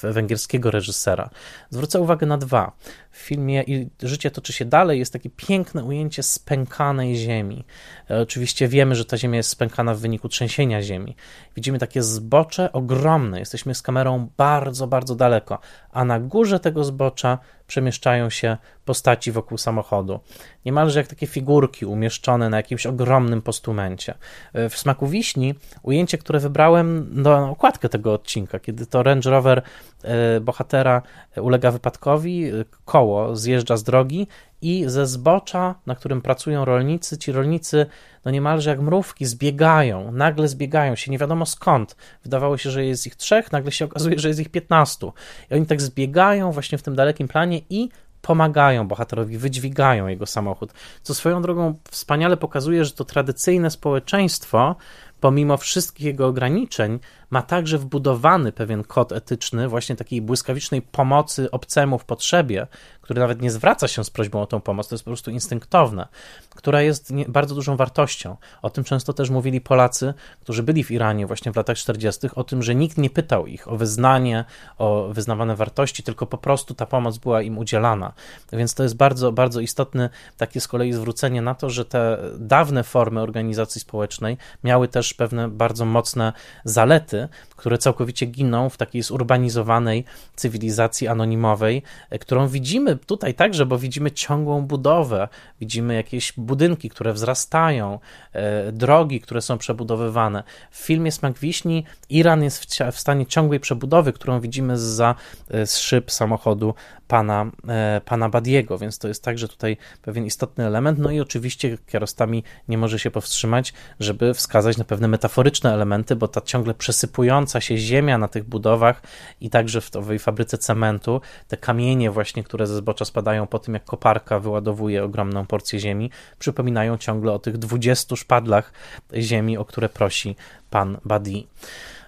[0.04, 1.30] e, węgierskiego reżysera.
[1.70, 2.72] Zwrócę uwagę na dwa.
[3.12, 7.66] W filmie I życie toczy się dalej jest takie piękne ujęcie spękanej ziemi.
[8.10, 11.16] E, oczywiście wiemy, że ta ziemia jest spękana w wyniku trzęsienia ziemi.
[11.56, 15.60] Widzimy takie zbocze ogromne, jesteśmy z kamerą bardzo, bardzo daleko,
[15.92, 20.20] a na górze tego zbocza przemieszczają się postaci wokół samochodu.
[20.66, 24.14] Niemalże jak takie figurki umieszczone na jakimś ogromnym postumencie.
[24.54, 29.62] W smaku wiśni ujęcie, które wybrałem na okładkę tego odcinka, kiedy to Range Rover
[30.04, 31.02] e, bohatera
[31.36, 32.52] ulega wypadkowi, e,
[32.86, 34.28] koło zjeżdża z drogi
[34.62, 37.86] i ze zbocza, na którym pracują rolnicy, ci rolnicy
[38.28, 41.96] no niemalże jak mrówki zbiegają, nagle zbiegają się, nie wiadomo skąd.
[42.24, 45.14] Wydawało się, że jest ich trzech, nagle się okazuje, że jest ich piętnastu.
[45.52, 47.90] I oni tak zbiegają właśnie w tym dalekim planie i
[48.22, 50.74] pomagają bohaterowi, wydźwigają jego samochód.
[51.04, 54.76] Co swoją drogą wspaniale pokazuje, że to tradycyjne społeczeństwo,
[55.20, 57.00] pomimo wszystkich jego ograniczeń,
[57.30, 62.68] ma także wbudowany pewien kod etyczny, właśnie takiej błyskawicznej pomocy obcemu w potrzebie,
[63.02, 66.08] który nawet nie zwraca się z prośbą o tą pomoc, to jest po prostu instynktowne,
[66.56, 68.38] która jest bardzo dużą wartością.
[68.62, 72.44] O tym często też mówili Polacy, którzy byli w Iranie właśnie w latach 40., o
[72.44, 74.46] tym, że nikt nie pytał ich o wyznanie,
[74.78, 78.14] o wyznawane wartości, tylko po prostu ta pomoc była im udzielana.
[78.54, 82.84] Więc to jest bardzo, bardzo istotne takie z kolei zwrócenie na to, że te dawne
[82.84, 86.34] formy organizacji społecznej miały też pewne bardzo mocne
[86.66, 87.17] zalety,
[87.56, 90.06] które całkowicie giną w takiej zurbanizowanej
[90.36, 91.84] cywilizacji anonimowej,
[92.20, 95.28] którą widzimy tutaj także, bo widzimy ciągłą budowę,
[95.60, 98.00] widzimy jakieś budynki, które wzrastają,
[98.34, 100.44] e, drogi, które są przebudowywane.
[100.72, 105.16] W filmie Smak Wiśni Iran jest w stanie ciągłej przebudowy, którą widzimy za
[105.50, 106.74] e, z szyb samochodu
[107.08, 111.00] pana, e, pana Badiego, więc to jest także tutaj pewien istotny element.
[111.00, 116.28] No i oczywiście Kiarostami nie może się powstrzymać, żeby wskazać na pewne metaforyczne elementy, bo
[116.28, 116.74] ta ciągle
[117.08, 119.02] przesypująca się ziemia na tych budowach
[119.42, 123.74] i także w owej fabryce cementu, te kamienie właśnie, które ze zbocza spadają po tym,
[123.74, 128.74] jak koparka wyładowuje ogromną porcję ziemi, przypominają ciągle o tych 20 szpadlach
[129.14, 130.36] ziemi, o które prosi
[130.70, 131.48] pan Badi.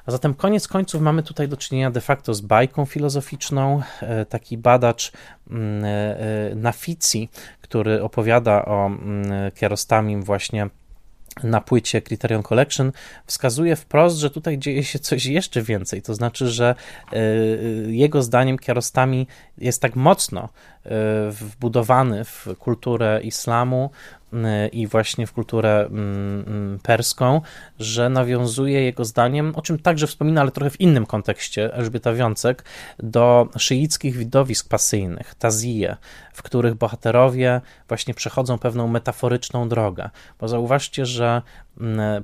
[0.05, 3.81] A zatem koniec końców mamy tutaj do czynienia de facto z bajką filozoficzną.
[4.01, 5.11] E, taki badacz
[5.49, 7.29] mm, e, e, Nafici,
[7.61, 10.69] który opowiada o mm, Kierostamim właśnie
[11.43, 12.91] na płycie Criterion Collection
[13.25, 16.01] wskazuje wprost, że tutaj dzieje się coś jeszcze więcej.
[16.01, 16.75] To znaczy, że
[17.87, 19.27] jego zdaniem Kiarostami
[19.57, 20.49] jest tak mocno
[21.29, 24.18] wbudowany w kulturę islamu, Y,
[24.71, 27.41] i właśnie w kulturę mm, mm, perską,
[27.79, 32.63] że nawiązuje jego zdaniem, o czym także wspomina, ale trochę w innym kontekście Elżbieta Wiącek,
[32.99, 35.97] do szyickich widowisk pasyjnych, tazije,
[36.33, 40.09] w których bohaterowie właśnie przechodzą pewną metaforyczną drogę.
[40.39, 41.41] Bo zauważcie, że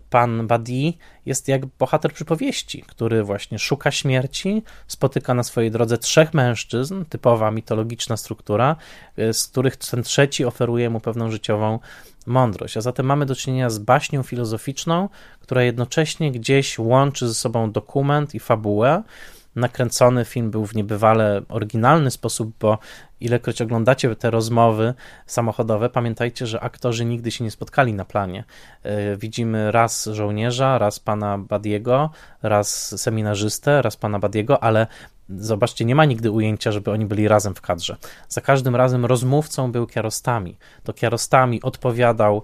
[0.10, 6.34] pan Badi jest jak bohater przypowieści, który właśnie szuka śmierci, spotyka na swojej drodze trzech
[6.34, 8.76] mężczyzn, typowa mitologiczna struktura,
[9.20, 11.80] y, z których ten trzeci oferuje mu pewną życiową
[12.26, 12.78] mądrość.
[12.78, 18.36] A zatem mamy do czynienia z baśnią filozoficzną, która jednocześnie gdzieś łączy ze sobą dokument
[18.36, 19.04] i fabułę.
[19.56, 22.78] Nakręcony film był w niebywale oryginalny sposób, bo
[23.20, 24.94] ilekroć oglądacie te rozmowy
[25.26, 28.44] samochodowe, pamiętajcie, że aktorzy nigdy się nie spotkali na planie.
[28.84, 32.10] E, widzimy raz żołnierza, raz pana Badiego,
[32.44, 34.88] raz seminarzystę, raz pana Badiego, ale
[35.30, 37.98] Zobaczcie, nie ma nigdy ujęcia, żeby oni byli razem w kadrze.
[38.30, 40.58] Za każdym razem rozmówcą był Kiarostami.
[40.84, 42.44] To Kiarostami odpowiadał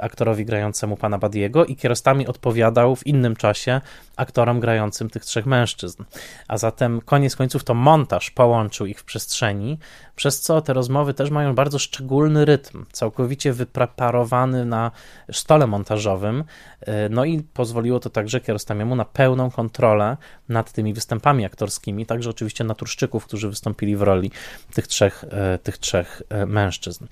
[0.00, 3.80] aktorowi grającemu pana Badiego i kierostami odpowiadał w innym czasie
[4.16, 6.04] aktorom grającym tych trzech mężczyzn.
[6.48, 9.78] A zatem koniec końców to montaż połączył ich w przestrzeni,
[10.16, 14.90] przez co te rozmowy też mają bardzo szczególny rytm, całkowicie wypreparowany na
[15.32, 16.44] stole montażowym,
[16.80, 20.16] e, no i pozwoliło to także Kierostamiemu na pełną kontrolę
[20.48, 24.30] nad tymi występami aktorskimi, także oczywiście naturszczyków, którzy wystąpili w roli
[24.74, 27.06] tych trzech, e, tych trzech mężczyzn.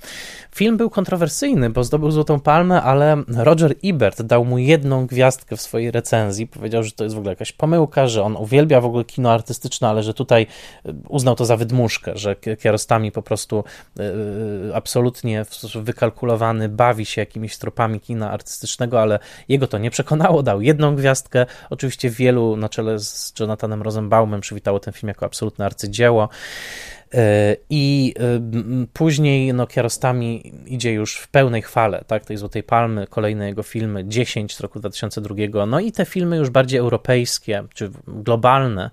[0.55, 5.61] Film był kontrowersyjny, bo zdobył Złotą Palmę, ale Roger Ebert dał mu jedną gwiazdkę w
[5.61, 6.46] swojej recenzji.
[6.46, 9.88] Powiedział, że to jest w ogóle jakaś pomyłka, że on uwielbia w ogóle kino artystyczne,
[9.88, 10.46] ale że tutaj
[10.86, 12.36] e, uznał to za wydmuszkę, że
[13.12, 13.64] Po prostu
[13.99, 19.18] e, absolutnie wykalkulowany bawi się jakimiś tropami kina artystycznego, ale
[19.49, 21.47] jego to nie przekonało, dał jedną gwiazdkę.
[21.70, 26.28] Oczywiście wielu na czele z Jonathanem Rosenbaumem przywitało ten film jako absolutne arcydzieło.
[27.14, 33.07] E, I e, później no, Kiarostami idzie już w pełnej chwale, tak, tej Złotej Palmy,
[33.07, 37.90] kolejne jego filmy, 10 z roku 2002, no i te filmy już bardziej europejskie, czy
[38.07, 38.90] globalne,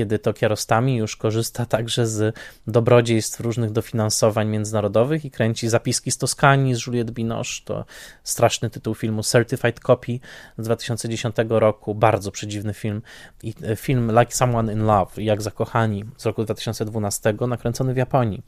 [0.00, 2.36] kiedy to Kiarostami już korzysta także z
[2.66, 7.84] dobrodziejstw różnych dofinansowań międzynarodowych i kręci zapiski z Toskanii z Juliette Binoche, to
[8.24, 9.22] straszny tytuł filmu.
[9.22, 10.18] Certified Copy
[10.58, 13.02] z 2010 roku, bardzo przedziwny film.
[13.42, 18.42] I e, film Like Someone in Love, Jak zakochani z roku 2012, nakręcony w Japonii.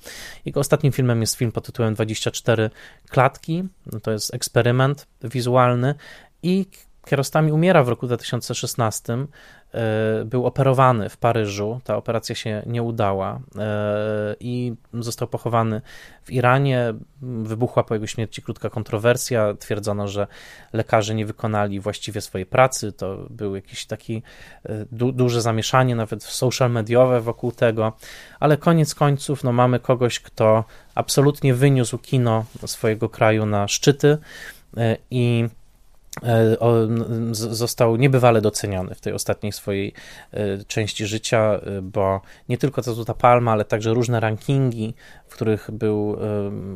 [0.44, 2.70] Jego ostatnim filmem jest film pod tytułem 24
[3.09, 3.64] klatki,
[4.03, 5.94] to jest eksperyment wizualny
[6.42, 6.66] i
[7.05, 9.26] Kiarostami umiera w roku 2016
[9.74, 11.80] E, był operowany w Paryżu.
[11.84, 15.80] Ta operacja się nie udała e, i został pochowany
[16.24, 16.94] w Iranie.
[17.22, 19.55] Wybuchła po jego śmierci krótka kontrowersja.
[19.55, 20.26] Twierdzono, że
[20.72, 22.92] lekarze nie wykonali właściwie swojej pracy.
[22.92, 24.22] To był jakiś taki
[24.64, 27.92] e, du duże zamieszanie, nawet social mediowe wokół tego,
[28.40, 34.18] ale koniec końców no, mamy kogoś, kto absolutnie wyniósł kino swojego kraju na szczyty
[35.11, 35.48] i
[37.32, 39.92] został niebywale doceniony w tej ostatniej swojej
[40.32, 44.94] e, części życia, e, bo nie tylko ta Złota Palma, ale także różne rankingi,
[45.33, 46.16] w których był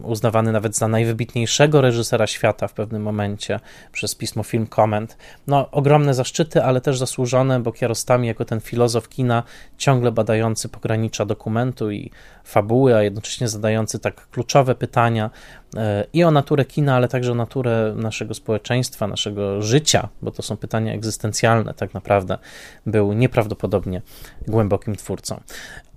[0.03, 3.61] uznawany nawet za najwybitniejszego reżysera świata w pewnym momencie
[3.93, 5.17] przez pismo Film Comment.
[5.47, 9.43] No, ogromne zaszczyty, ale też zasłużone, bo Kiarostami jako ten filozof kina,
[9.79, 12.11] ciągle badający pogranicza dokumentu i
[12.45, 15.31] fabuły, a jednocześnie zadający tak kluczowe pytania
[16.13, 20.57] i o naturę kina, ale także o naturę naszego społeczeństwa, naszego życia, bo to są
[20.57, 22.39] pytania egzystencjalne, tak naprawdę
[22.87, 24.03] był nieprawdopodobnie
[24.49, 25.41] głębokim twórcą.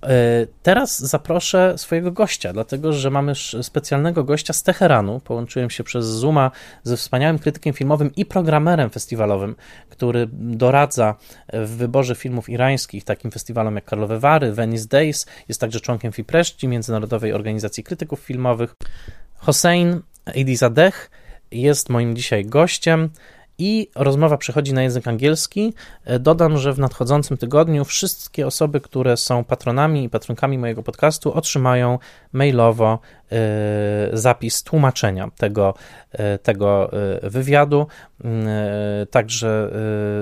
[0.02, 3.32] E, teraz zaproszę swojego gościa, dlatego że mamy
[3.62, 5.20] specjalnego gościa z Teheranu.
[5.20, 6.50] Połączyłem się przez Zooma
[6.82, 9.56] ze wspaniałym krytykiem filmowym i programerem festiwalowym,
[9.88, 11.14] który doradza
[11.52, 15.26] w wyborze filmów irańskich takim festiwalom jak Karlowe Wary, Venice Days.
[15.48, 18.74] Jest także członkiem FIPRESZCI, Międzynarodowej Organizacji Krytyków Filmowych.
[19.36, 21.10] Hossein Eidizadeh
[21.50, 23.10] jest moim dzisiaj gościem
[23.60, 25.74] i rozmowa przechodzi na język angielski.
[26.04, 31.32] E, dodam, że w nadchodzącym tygodniu wszystkie osoby, które są patronami i patronkami mojego podcastu,
[31.32, 31.98] otrzymają
[32.32, 32.98] mailowo
[34.12, 35.74] zapis tłumaczenia tego,
[36.12, 36.90] e, tego
[37.22, 37.86] wywiadu.
[39.10, 39.70] Także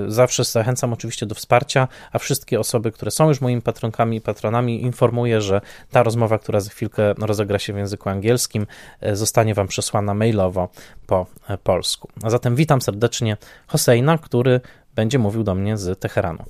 [0.07, 4.83] zawsze zachęcam oczywiście do wsparcia, a wszystkie osoby, które są już moimi patronkami i patronami,
[4.83, 8.67] informuję, że ta rozmowa, która za chwilkę rozegra się w języku angielskim,
[9.13, 10.69] zostanie Wam przesłana mailowo
[11.07, 11.25] po
[11.63, 12.09] polsku.
[12.23, 13.37] A zatem witam serdecznie
[13.67, 14.61] Hosseina, który
[14.95, 16.45] będzie mówił do mnie z Teheranu.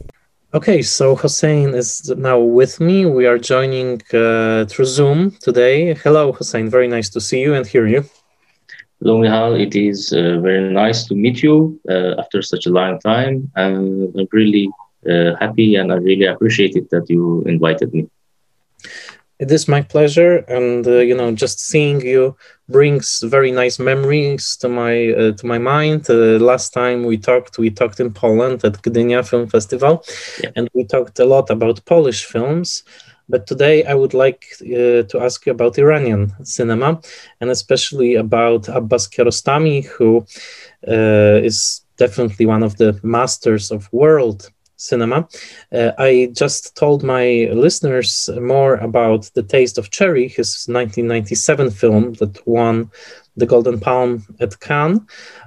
[0.51, 3.05] Okay, so Hossein is now with me.
[3.05, 5.93] We are joining uh, through Zoom today.
[5.93, 6.71] Hello, Hossein.
[6.71, 8.03] Very nice to see you and hear you.
[8.99, 9.61] Hello, Mihal.
[9.61, 13.51] It is uh, very nice to meet you uh, after such a long time.
[13.55, 14.71] I'm really
[15.07, 18.09] uh, happy and I really appreciate it that you invited me.
[19.37, 22.35] It is my pleasure, and uh, you know, just seeing you
[22.69, 26.09] brings very nice memories to my uh, to my mind.
[26.09, 30.03] Uh, last time we talked, we talked in Poland at Gdynia Film Festival,
[30.43, 30.51] yeah.
[30.55, 32.83] and we talked a lot about Polish films.
[33.31, 36.99] But today, I would like uh, to ask you about Iranian cinema,
[37.39, 40.25] and especially about Abbas Kiarostami, who
[40.87, 44.49] uh, is definitely one of the masters of world
[44.79, 45.27] cinema.
[45.71, 52.13] Uh, I just told my listeners more about The Taste of Cherry, his 1997 film
[52.13, 52.89] that won
[53.35, 55.01] the Golden Palm at Cannes.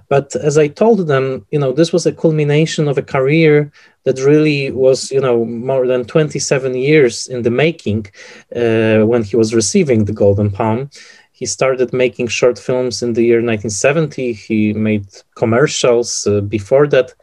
[0.09, 3.73] But as I told them, you know, this was a culmination of a career
[4.05, 8.07] that really was, you know, more than 27 years in the making
[8.55, 10.91] uh, when he was receiving the Golden Palm.
[11.33, 14.33] He started making short films in the year 1970.
[14.33, 17.15] He made commercials uh, before that.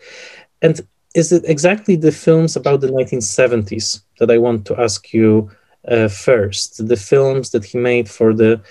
[0.62, 0.82] And
[1.16, 5.50] is it exactly the films about the 1970s that I want to ask you
[5.88, 6.88] uh, first?
[6.88, 8.62] The films that he made for the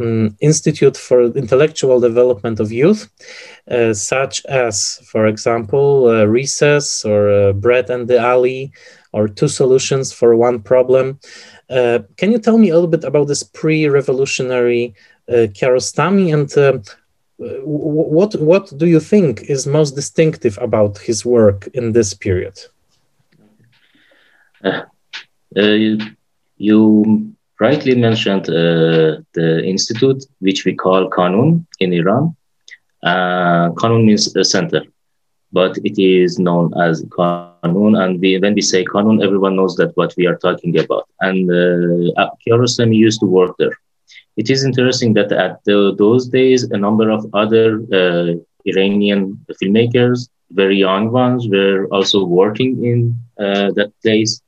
[0.00, 3.10] um, Institute for Intellectual Development of Youth,
[3.70, 8.72] uh, such as, for example, uh, Recess or uh, Bread and the Alley
[9.12, 11.20] or Two Solutions for One Problem.
[11.68, 14.94] Uh, can you tell me a little bit about this pre revolutionary
[15.28, 16.78] uh, Kiarostami and uh,
[17.64, 22.58] what, what do you think is most distinctive about his work in this period?
[26.56, 32.36] you rightly mentioned uh, the institute, which we call Kanun in Iran.
[33.02, 34.82] Uh, Kanun means a center,
[35.52, 37.92] but it is known as Kanun.
[38.02, 41.08] And we, when we say Kanun, everyone knows that what we are talking about.
[41.20, 43.76] And uh, Kiarostami used to work there.
[44.36, 50.28] It is interesting that at the, those days, a number of other uh, Iranian filmmakers,
[50.52, 54.40] very young ones, were also working in uh, that place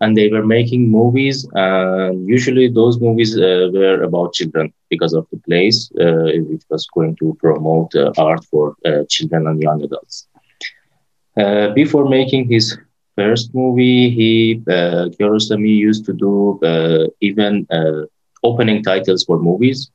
[0.00, 1.46] and they were making movies.
[1.54, 5.90] And usually, those movies uh, were about children because of the place.
[5.98, 10.26] Uh, it was going to promote uh, art for uh, children and young adults.
[11.74, 12.76] Before making his
[13.16, 16.58] first movie, he uh, Kiarostami used to do
[17.20, 17.66] even
[18.44, 19.90] opening titles for movies.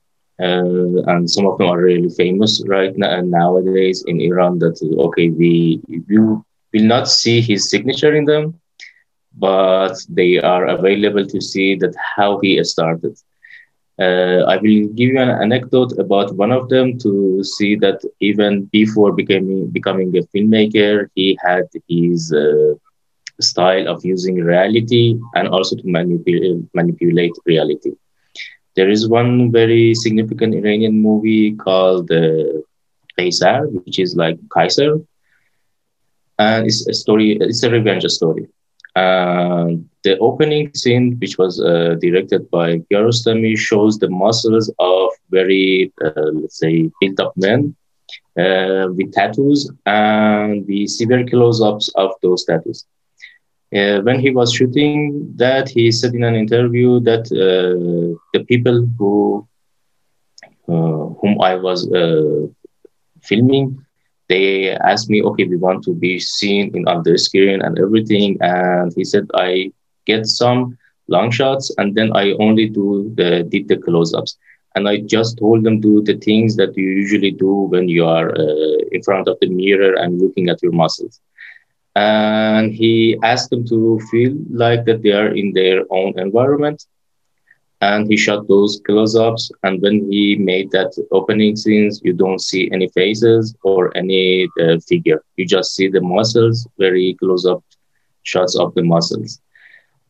[1.11, 4.53] and some of them are really famous right now and nowadays in Iran.
[4.59, 4.75] That
[5.07, 5.79] okay, we
[6.15, 8.43] you will not see his signature in them,
[9.47, 13.13] but they are available to see that how he started.
[13.99, 18.69] Uh, I will give you an anecdote about one of them to see that even
[18.71, 22.73] before becoming becoming a filmmaker, he had his uh,
[23.41, 27.91] style of using reality and also to manipulate manipulate reality.
[28.75, 32.61] There is one very significant Iranian movie called uh,
[33.17, 34.99] Kaysar, which is like Kaiser,
[36.39, 37.37] and it's a story.
[37.39, 38.47] It's a revenge story
[38.95, 39.65] uh,
[40.03, 46.29] the opening scene, which was uh, directed by Kiarostami, shows the muscles of very, uh,
[46.33, 47.75] let's say, built up men
[48.37, 52.85] uh, with tattoos, and the see very close ups of those tattoos.
[53.75, 57.25] Uh, when he was shooting that, he said in an interview that
[58.33, 59.47] the people who
[60.65, 61.87] whom I was
[63.21, 63.83] filming
[64.29, 68.37] they asked me, okay, we want to be seen in on the screen and everything.
[68.41, 69.71] And he said, I
[70.05, 74.37] get some long shots and then I only do the did the close-ups.
[74.75, 78.29] And I just told them do the things that you usually do when you are
[78.31, 81.19] uh, in front of the mirror and looking at your muscles.
[81.95, 86.85] And he asked them to feel like that they are in their own environment.
[87.81, 89.51] And he shot those close-ups.
[89.63, 94.79] And when he made that opening scenes you don't see any faces or any uh,
[94.87, 95.21] figure.
[95.37, 97.63] You just see the muscles very close-up
[98.23, 99.39] shots of the muscles.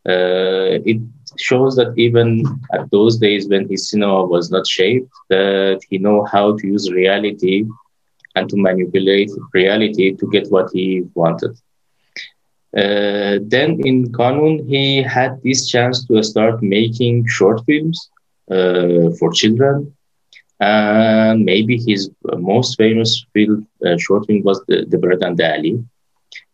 [0.07, 1.01] Uh, it
[1.37, 6.23] shows that even at those days when his cinema was not shaped that he know
[6.25, 7.65] how to use reality
[8.35, 11.57] and to manipulate reality to get what he wanted
[12.77, 18.09] uh, then in Kanun, he had this chance to start making short films
[18.51, 19.93] uh, for children.
[20.59, 25.45] And maybe his most famous film, uh, short film was the, the Bread and the
[25.55, 25.83] Alley,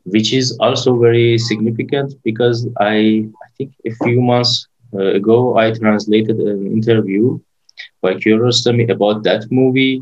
[0.05, 5.71] which is also very significant because I, I think a few months uh, ago, I
[5.71, 7.39] translated an interview
[8.01, 10.01] by Kiarostami about that movie.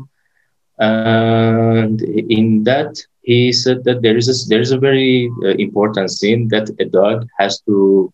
[0.78, 2.94] And in that,
[3.28, 6.86] he said that there is a, there is a very uh, important scene that a
[6.86, 8.10] dog has to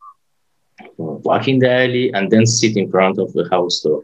[0.82, 4.02] uh, walk in the alley and then sit in front of the house door.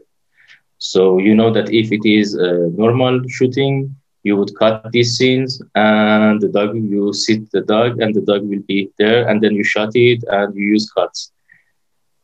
[0.77, 2.51] So you know that if it is a
[2.83, 3.93] normal shooting,
[4.23, 8.41] you would cut these scenes and the dog you sit the dog and the dog
[8.49, 11.33] will be there and then you shot it and you use cuts.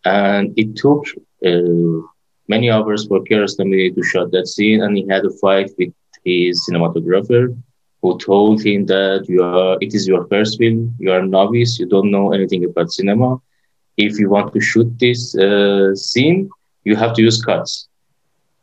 [0.06, 1.04] And it took
[1.46, 2.00] uh,
[2.48, 6.66] many hours for Kiarostami to shot that scene and he had a fight with his
[6.66, 7.44] cinematographer
[8.08, 11.80] who told him that you are, it is your first film, you are a novice,
[11.80, 13.40] you don't know anything about cinema.
[13.98, 16.50] If you want to shoot this uh, scene,
[16.84, 17.88] you have to use cuts.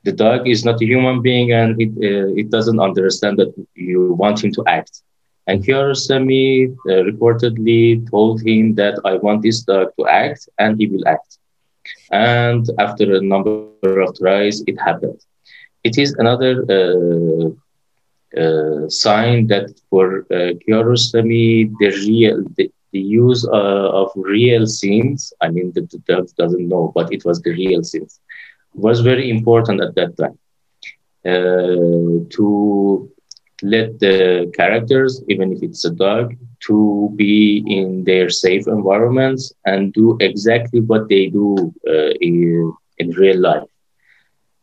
[0.04, 4.12] The dog is not a human being and it, uh, it doesn't understand that you
[4.12, 5.02] want him to act.
[5.46, 10.86] And Kiarostami uh, reportedly told him that I want this dog to act, and he
[10.86, 11.38] will act.
[12.10, 15.20] And after a number of tries, it happened.
[15.84, 17.63] It is another uh,
[18.88, 25.48] sign that for uh, Kiarostami, the real the, the use uh, of real scenes, I
[25.50, 28.20] mean, the, the dog doesn't know, but it was the real scenes,
[28.74, 30.36] was very important at that time.
[31.24, 33.08] Uh, to
[33.62, 36.34] let the characters, even if it's a dog,
[36.66, 43.10] to be in their safe environments and do exactly what they do uh, in, in
[43.10, 43.68] real life.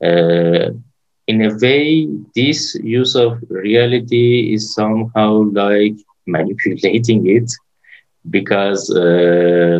[0.03, 0.71] Uh,
[1.31, 2.59] in a way, this
[3.01, 5.31] use of reality is somehow
[5.63, 7.49] like manipulating it
[8.29, 9.79] because uh,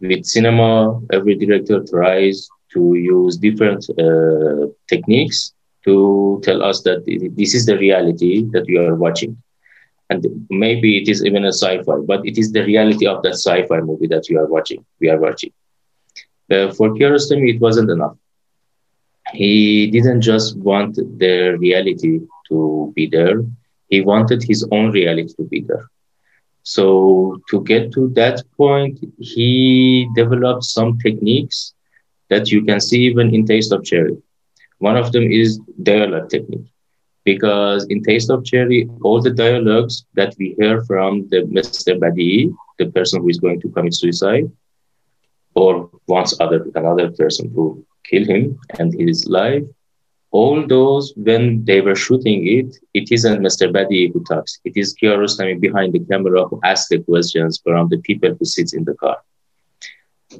[0.00, 5.52] with cinema, every director tries to use different uh, techniques
[5.84, 7.00] to tell us that
[7.38, 9.36] this is the reality that we are watching.
[10.10, 13.80] And maybe it is even a sci-fi, but it is the reality of that sci-fi
[13.80, 14.84] movie that we are watching.
[15.00, 15.52] We are watching.
[16.50, 18.16] Uh, for Kiarostami, it wasn't enough.
[19.32, 23.42] He didn't just want the reality to be there.
[23.88, 25.88] He wanted his own reality to be there.
[26.62, 31.74] So to get to that point, he developed some techniques
[32.30, 34.16] that you can see even in Taste of Cherry.
[34.78, 36.66] One of them is dialogue technique,
[37.24, 41.98] because in Taste of Cherry, all the dialogues that we hear from the Mr.
[41.98, 44.50] Badi, the person who is going to commit suicide,
[45.54, 49.64] or wants other another person to kill him and his life,
[50.30, 53.70] all those when they were shooting it, it isn't Mr.
[53.72, 54.58] Badi who talks.
[54.64, 58.72] It is Kiarostami behind the camera who asks the questions from the people who sit
[58.74, 59.16] in the car.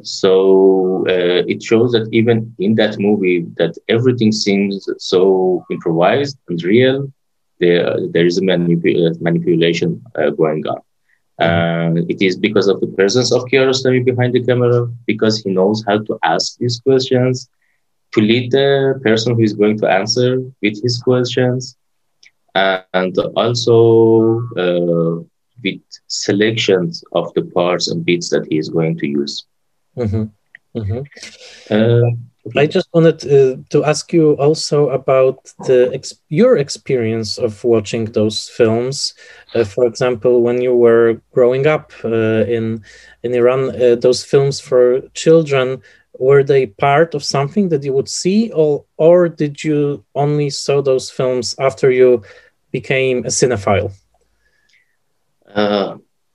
[0.02, 6.62] So uh, it shows that even in that movie, that everything seems so improvised and
[6.62, 7.12] real.
[7.60, 10.80] There, there is a manip- manipulation uh, going on.
[11.42, 15.84] Uh, it is because of the presence of Kiarostami behind the camera, because he knows
[15.86, 17.48] how to ask these questions,
[18.12, 20.30] to lead the person who is going to answer
[20.62, 21.76] with his questions,
[22.54, 23.76] and also
[24.62, 25.14] uh,
[25.64, 29.34] with selections of the parts and bits that he is going to use.
[29.96, 30.24] Mm-hmm.
[30.78, 31.02] Mm-hmm.
[31.74, 32.10] Uh,
[32.56, 38.06] I just wanted uh, to ask you also about the ex- your experience of watching
[38.06, 39.14] those films.
[39.54, 42.82] Uh, for example, when you were growing up uh, in
[43.22, 45.82] in Iran, uh, those films for children
[46.18, 50.82] were they part of something that you would see, or or did you only saw
[50.82, 52.22] those films after you
[52.72, 53.92] became a cinephile?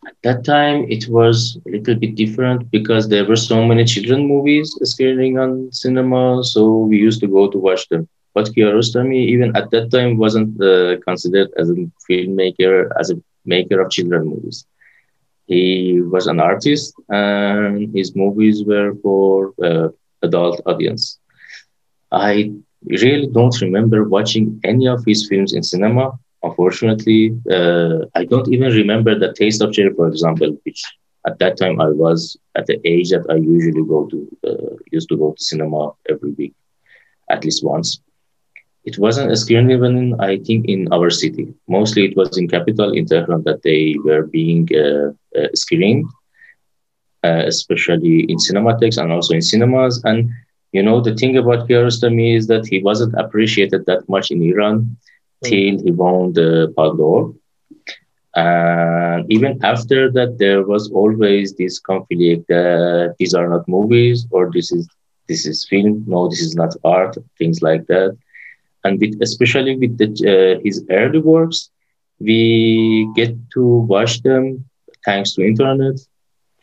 [0.07, 4.27] At that time, it was a little bit different because there were so many children
[4.27, 8.07] movies screening on cinema, so we used to go to watch them.
[8.33, 11.75] But Kiarostami, even at that time, wasn't uh, considered as a
[12.09, 14.65] filmmaker, as a maker of children movies.
[15.47, 19.89] He was an artist, and his movies were for uh,
[20.23, 21.19] adult audience.
[22.11, 22.51] I
[22.85, 26.11] really don't remember watching any of his films in cinema
[26.43, 30.83] unfortunately, uh, I don't even remember the taste of cherry, for example, which
[31.25, 35.09] at that time I was at the age that I usually go to, uh, used
[35.09, 36.53] to go to cinema every week,
[37.29, 37.99] at least once.
[38.85, 41.53] It wasn't a screen even, I think, in our city.
[41.67, 46.05] Mostly it was in capital, in Tehran, that they were being uh, uh screened,
[47.23, 50.01] uh, especially in cinematics and also in cinemas.
[50.05, 50.29] And,
[50.71, 54.95] you know, the thing about Kiarostami is that he wasn't appreciated that much in Iran
[55.43, 57.33] till he won the Palme d'Or.
[58.35, 64.51] And even after that, there was always this conflict that these are not movies or
[64.53, 64.87] this is
[65.27, 66.05] this is film.
[66.07, 67.17] No, this is not art.
[67.37, 68.17] Things like that.
[68.83, 71.69] And with, especially with the, uh, his early works,
[72.19, 74.63] we get to watch them
[75.03, 75.95] thanks to internet,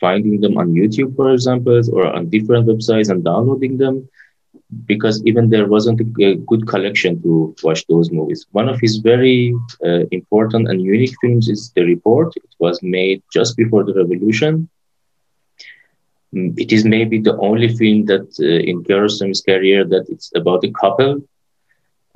[0.01, 4.09] finding them on YouTube, for example, or on different websites and downloading them
[4.87, 8.47] because even there wasn't a good collection to watch those movies.
[8.53, 9.55] One of his very
[9.85, 12.33] uh, important and unique films is The Report.
[12.37, 14.69] It was made just before the revolution.
[16.35, 20.65] Mm, it is maybe the only film that uh, in Kiarostami's career that it's about
[20.65, 21.23] a couple,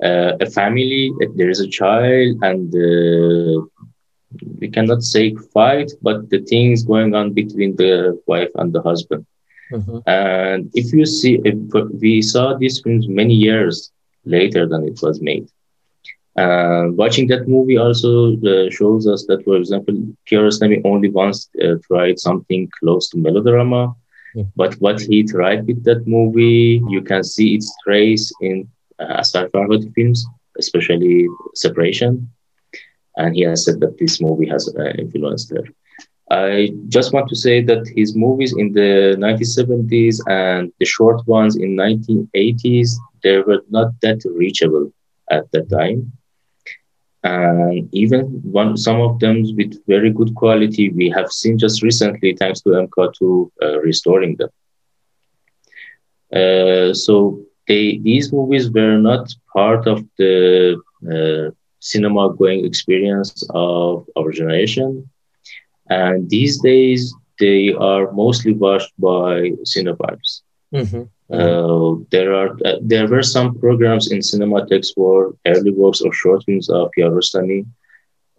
[0.03, 1.11] uh, a family.
[1.35, 3.61] There is a child, and uh,
[4.59, 9.25] we cannot say fight, but the things going on between the wife and the husband.
[9.71, 9.97] Mm-hmm.
[10.07, 11.57] And if you see, if
[12.01, 13.91] we saw these films many years
[14.25, 15.47] later than it was made.
[16.37, 19.95] Uh, watching that movie also uh, shows us that, for example,
[20.29, 23.95] Kiarostami only once uh, tried something close to melodrama.
[24.35, 24.49] Mm-hmm.
[24.55, 28.69] But what he tried with that movie, you can see its trace in
[28.99, 30.25] uh, Asghar Farhadi films,
[30.57, 32.29] especially Separation.
[33.17, 35.63] and he has said that this movie has uh, influenced her.
[36.29, 41.55] I just want to say that his movies in the 1970s and the short ones
[41.55, 42.89] in 1980s
[43.23, 44.91] they were not that reachable
[45.31, 46.11] at that time.
[47.23, 52.35] And even one some of them with very good quality we have seen just recently
[52.39, 54.49] thanks to mk2 uh, restoring them.
[56.31, 60.79] Uh, so they these movies were not part of the
[61.11, 65.09] uh, cinema going experience of our generation
[65.89, 70.41] and these days they are mostly watched by cinephiles
[70.73, 71.03] mm-hmm.
[71.31, 76.43] Uh, there are uh, there were some programs in Cinematheque for early works or short
[76.43, 77.67] films of Kiarostami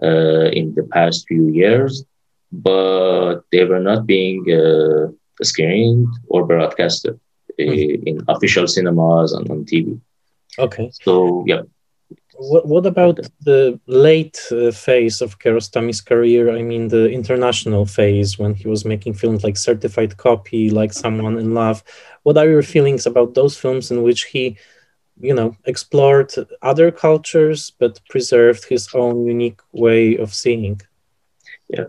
[0.02, 2.04] uh, in the past few years,
[2.50, 5.06] but they were not being uh,
[5.40, 7.18] screened or broadcasted
[7.60, 8.08] mm-hmm.
[8.08, 10.00] in official cinemas and on TV.
[10.58, 10.90] Okay.
[10.92, 11.62] So yeah,
[12.40, 16.56] what, what about the late uh, phase of Kiarostami's career?
[16.56, 21.38] I mean, the international phase when he was making films like Certified Copy, like Someone
[21.38, 21.82] in Love.
[22.22, 24.56] What are your feelings about those films in which he,
[25.20, 30.80] you know, explored other cultures but preserved his own unique way of seeing?
[31.68, 31.88] Yeah.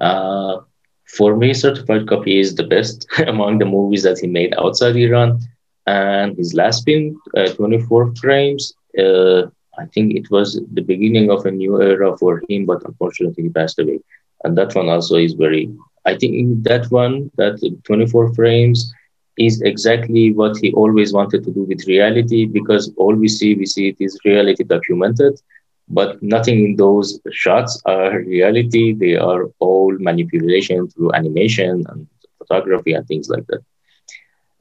[0.00, 0.60] Uh,
[1.04, 5.40] for me, Certified Copy is the best among the movies that he made outside Iran.
[5.86, 9.42] And his last film, uh, 24 Frames, uh,
[9.78, 13.48] I think it was the beginning of a new era for him, but unfortunately he
[13.50, 14.00] passed away.
[14.44, 15.70] And that one also is very,
[16.04, 18.92] I think that one, that 24 frames
[19.38, 23.66] is exactly what he always wanted to do with reality because all we see, we
[23.66, 25.40] see it is reality documented,
[25.88, 28.92] but nothing in those shots are reality.
[28.94, 32.06] They are all manipulation through animation and
[32.38, 33.62] photography and things like that.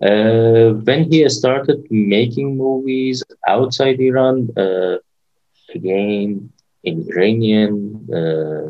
[0.01, 4.97] Uh, when he started making movies outside Iran, uh,
[5.73, 6.49] again
[6.83, 7.73] in Iranian
[8.13, 8.69] uh,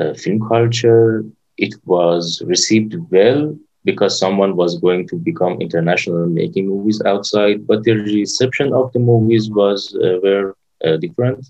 [0.00, 1.24] uh, film culture,
[1.58, 7.84] it was received well because someone was going to become international making movies outside, but
[7.84, 10.52] the reception of the movies was uh, very
[11.00, 11.44] different.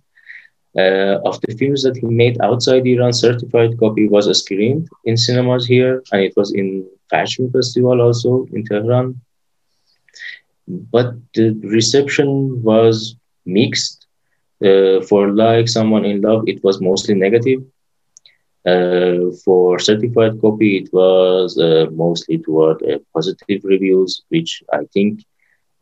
[0.77, 5.67] Uh, of the films that he made outside Iran, certified copy was screened in cinemas
[5.67, 9.21] here, and it was in fashion festival also in Tehran.
[10.69, 14.07] But the reception was mixed.
[14.65, 17.63] Uh, for like someone in love, it was mostly negative.
[18.67, 25.21] Uh, for certified copy, it was uh, mostly toward uh, positive reviews, which I think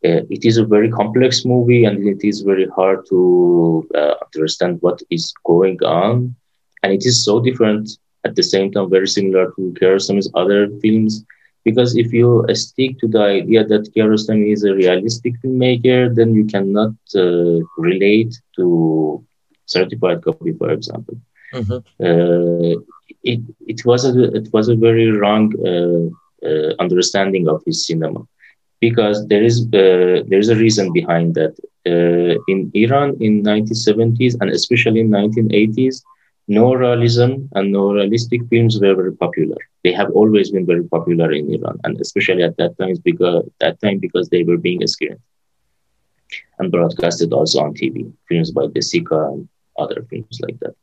[0.05, 4.79] uh, it is a very complex movie and it is very hard to uh, understand
[4.81, 6.35] what is going on.
[6.83, 7.89] And it is so different
[8.25, 11.25] at the same time, very similar to Kiarostami's other films.
[11.65, 16.45] Because if you stick to the idea that Kiarostami is a realistic filmmaker, then you
[16.45, 19.25] cannot uh, relate to
[19.67, 21.17] certified copy, for example.
[21.55, 21.79] Mm-hmm.
[22.07, 22.81] Uh,
[23.23, 26.07] it, it was a it was a very wrong uh,
[26.49, 28.23] uh, understanding of his cinema
[28.81, 31.55] because there is uh, there is a reason behind that.
[31.85, 35.97] Uh, in Iran in 1970s and especially in 1980s,
[36.49, 39.57] no realism and no realistic films were very popular.
[39.85, 43.81] They have always been very popular in Iran, and especially at that time because that
[43.81, 45.21] time because they were being screened
[46.59, 48.13] and broadcasted also on TV.
[48.29, 49.49] Films by Desika and
[49.79, 50.75] other films like that.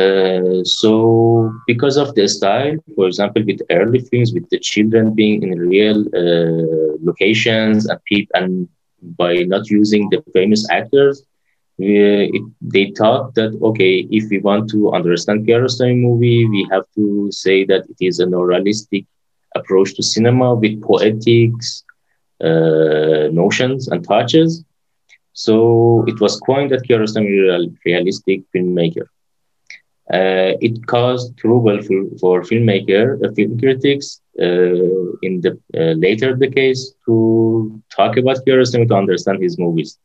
[0.00, 5.42] Uh, so because of the style, for example, with early films, with the children being
[5.42, 8.68] in real uh, locations and people, and
[9.18, 11.22] by not using the famous actors,
[11.78, 17.28] it, they thought that okay, if we want to understand Kiarostami movie, we have to
[17.30, 19.04] say that it is a realistic
[19.54, 21.84] approach to cinema with poetics
[22.42, 24.64] uh, notions and touches.
[25.32, 29.06] So it was coined that Kiarostami real, realistic filmmaker.
[30.12, 36.34] Uh, it caused trouble for, for filmmaker, uh, film critics uh, in the uh, later
[36.34, 39.98] decades to talk about Kiarostami to understand his movies.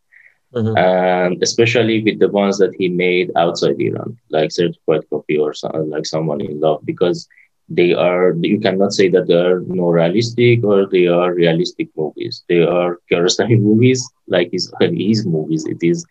[0.54, 0.78] Mm-hmm.
[0.78, 5.90] And especially with the ones that he made outside Iran, like Certified Copy or some,
[5.90, 7.28] like Someone in Love, because
[7.70, 12.44] they are, you cannot say that they are no realistic or they are realistic movies.
[12.50, 15.66] They are Kiarostami movies, like his, his movies.
[15.66, 16.06] It is,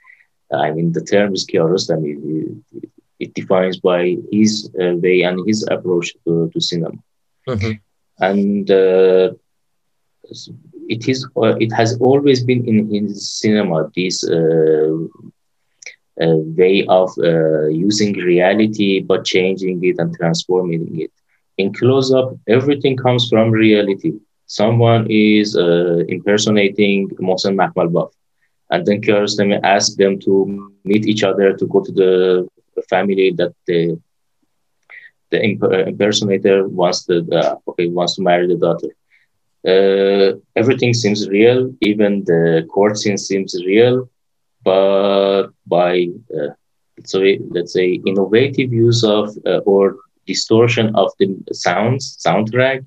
[0.53, 2.63] I mean, the term is Kiarostami
[3.21, 6.99] it defines by his uh, way and his approach to, to cinema.
[7.47, 7.73] Mm-hmm.
[8.19, 9.31] And uh,
[10.95, 14.93] it is uh, it has always been in, in cinema this uh,
[16.25, 17.11] uh, way of
[17.89, 21.13] using reality but changing it and transforming it.
[21.59, 24.13] In close up, everything comes from reality.
[24.47, 25.57] Someone is
[26.15, 28.11] impersonating Mohsen Makhmalbaf
[28.71, 30.33] and then Kiarostami asked them to
[30.85, 32.53] meet each other to go to the
[32.89, 33.99] family that the
[35.31, 35.39] the
[35.91, 38.91] impersonator wants to uh, okay wants to marry the daughter.
[39.67, 44.09] Uh, everything seems real, even the court scene seems real,
[44.65, 46.53] but by uh,
[47.05, 49.97] so let's say innovative use of uh, or
[50.27, 52.85] distortion of the sounds, soundtrack,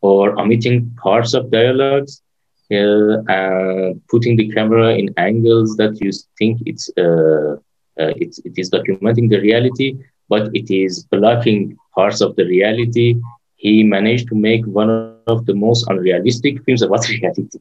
[0.00, 2.22] or omitting parts of dialogues,
[2.70, 7.56] uh, and putting the camera in angles that you think it's uh,
[8.00, 9.98] uh, it's, it is documenting the reality,
[10.28, 13.16] but it is blocking parts of the reality.
[13.56, 17.58] He managed to make one of the most unrealistic films about reality.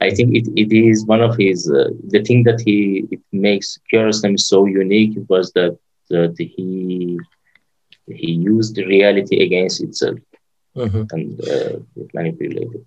[0.00, 3.78] I think it, it is one of his uh, the thing that he it makes
[3.90, 5.78] Kiarostami so unique was that
[6.10, 7.18] that he
[8.06, 10.18] he used reality against itself
[10.76, 11.04] mm-hmm.
[11.10, 11.78] and uh,
[12.14, 12.84] manipulated.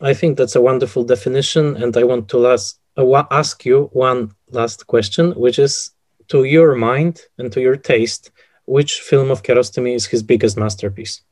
[0.00, 4.32] I think that's a wonderful definition, and I want to last, uh, ask you one
[4.50, 5.90] last question, which is
[6.28, 8.30] to your mind and to your taste,
[8.64, 11.22] which film of Kiarostami is his biggest masterpiece?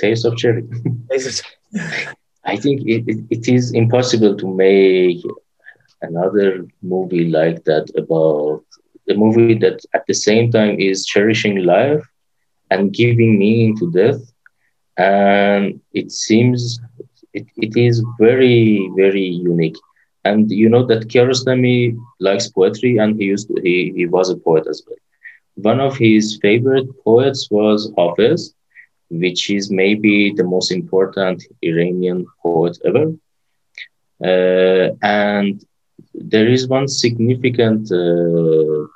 [0.00, 0.64] Taste of Cherry.
[2.46, 5.18] I think it, it, it is impossible to make
[6.02, 8.62] another movie like that about
[9.10, 12.02] a movie that at the same time is cherishing life
[12.70, 14.20] and giving meaning to death.
[14.96, 16.80] And it seems
[17.32, 19.76] it, it is very, very unique.
[20.24, 24.36] And you know that Kiarostami likes poetry and he used to, he, he was a
[24.36, 24.96] poet as well.
[25.56, 28.52] One of his favorite poets was Hafez,
[29.10, 33.06] which is maybe the most important Iranian poet ever.
[34.22, 35.64] Uh, and
[36.14, 38.86] there is one significant, uh,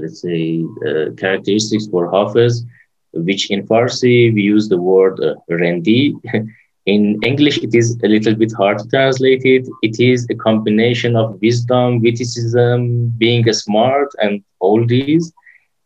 [0.00, 2.64] let's say, uh, characteristics for Hafez,
[3.12, 6.14] which in Farsi we use the word uh, rendi.
[6.86, 9.66] in English, it is a little bit hard to translate it.
[9.82, 15.32] It is a combination of wisdom, witticism, being smart, and all these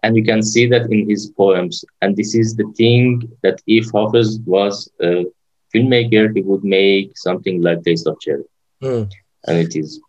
[0.02, 1.84] and you can see that in his poems.
[2.00, 5.26] And this is the thing that if Hafez was a
[5.74, 8.44] filmmaker, he would make something like Taste of Cherry.
[8.82, 9.10] Mm.
[9.46, 10.00] And it is,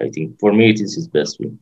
[0.00, 1.58] I think, for me, it is his best film.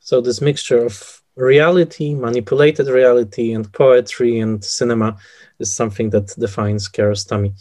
[0.00, 5.16] So this mixture of reality, manipulated reality, and poetry and cinema
[5.58, 7.52] is something that defines Kiarostami.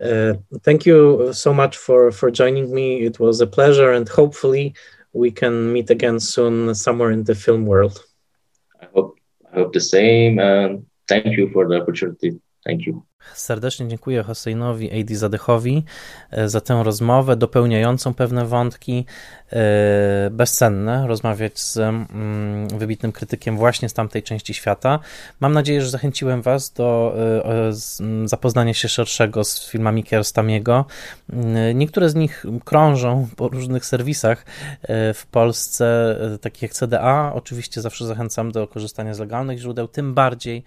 [0.00, 3.02] Uh, thank you so much for for joining me.
[3.02, 4.74] It was a pleasure, and hopefully
[5.12, 8.04] we can meet again soon somewhere in the film world.
[8.84, 9.18] I hope
[9.50, 12.40] I hope the same and thank you for the opportunity.
[12.64, 13.04] Thank you.
[13.34, 15.84] Serdecznie dziękuję Hosseinowi Eidi Zadechowi
[16.30, 19.06] e, za tę rozmowę dopełniającą pewne wątki,
[19.52, 24.98] e, bezcenne, rozmawiać z mm, wybitnym krytykiem właśnie z tamtej części świata.
[25.40, 30.84] Mam nadzieję, że zachęciłem Was do e, zapoznania się szerszego z filmami Kierstamiego.
[31.74, 34.44] Niektóre z nich krążą po różnych serwisach
[35.14, 37.32] w Polsce, takich jak CDA.
[37.34, 40.64] Oczywiście zawsze zachęcam do korzystania z legalnych źródeł, tym bardziej,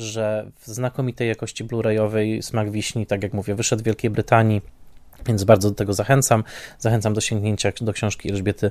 [0.00, 4.62] że w znakomitej jakości Blu-rayowej Smak Wiśni, tak jak mówię, wyszedł w Wielkiej Brytanii.
[5.26, 6.44] Więc bardzo do tego zachęcam.
[6.78, 8.70] Zachęcam do sięgnięcia do książki Elżbiety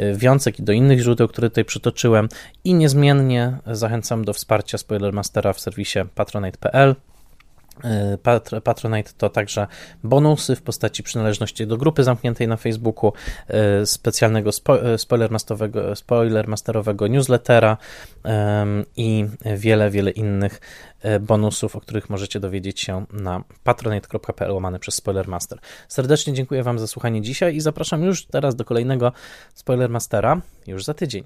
[0.00, 2.28] y, Wiącek i do innych źródeł, które tutaj przytoczyłem.
[2.64, 6.94] I niezmiennie zachęcam do wsparcia Spoilermastera w serwisie patronite.pl.
[8.54, 9.66] Y, Patronite to także
[10.04, 13.12] bonusy w postaci przynależności do grupy zamkniętej na Facebooku,
[13.82, 14.50] y, specjalnego
[14.96, 17.76] spoilermasterowego, spoilermasterowego newslettera
[18.96, 19.26] i
[19.56, 20.60] wiele, wiele innych
[21.20, 25.58] bonusów, o których możecie dowiedzieć się na patronite.pl łamane przez Spoilermaster.
[25.88, 29.12] Serdecznie dziękuję Wam za słuchanie dzisiaj i zapraszam już teraz do kolejnego
[29.54, 31.24] Spoilermastera już za tydzień.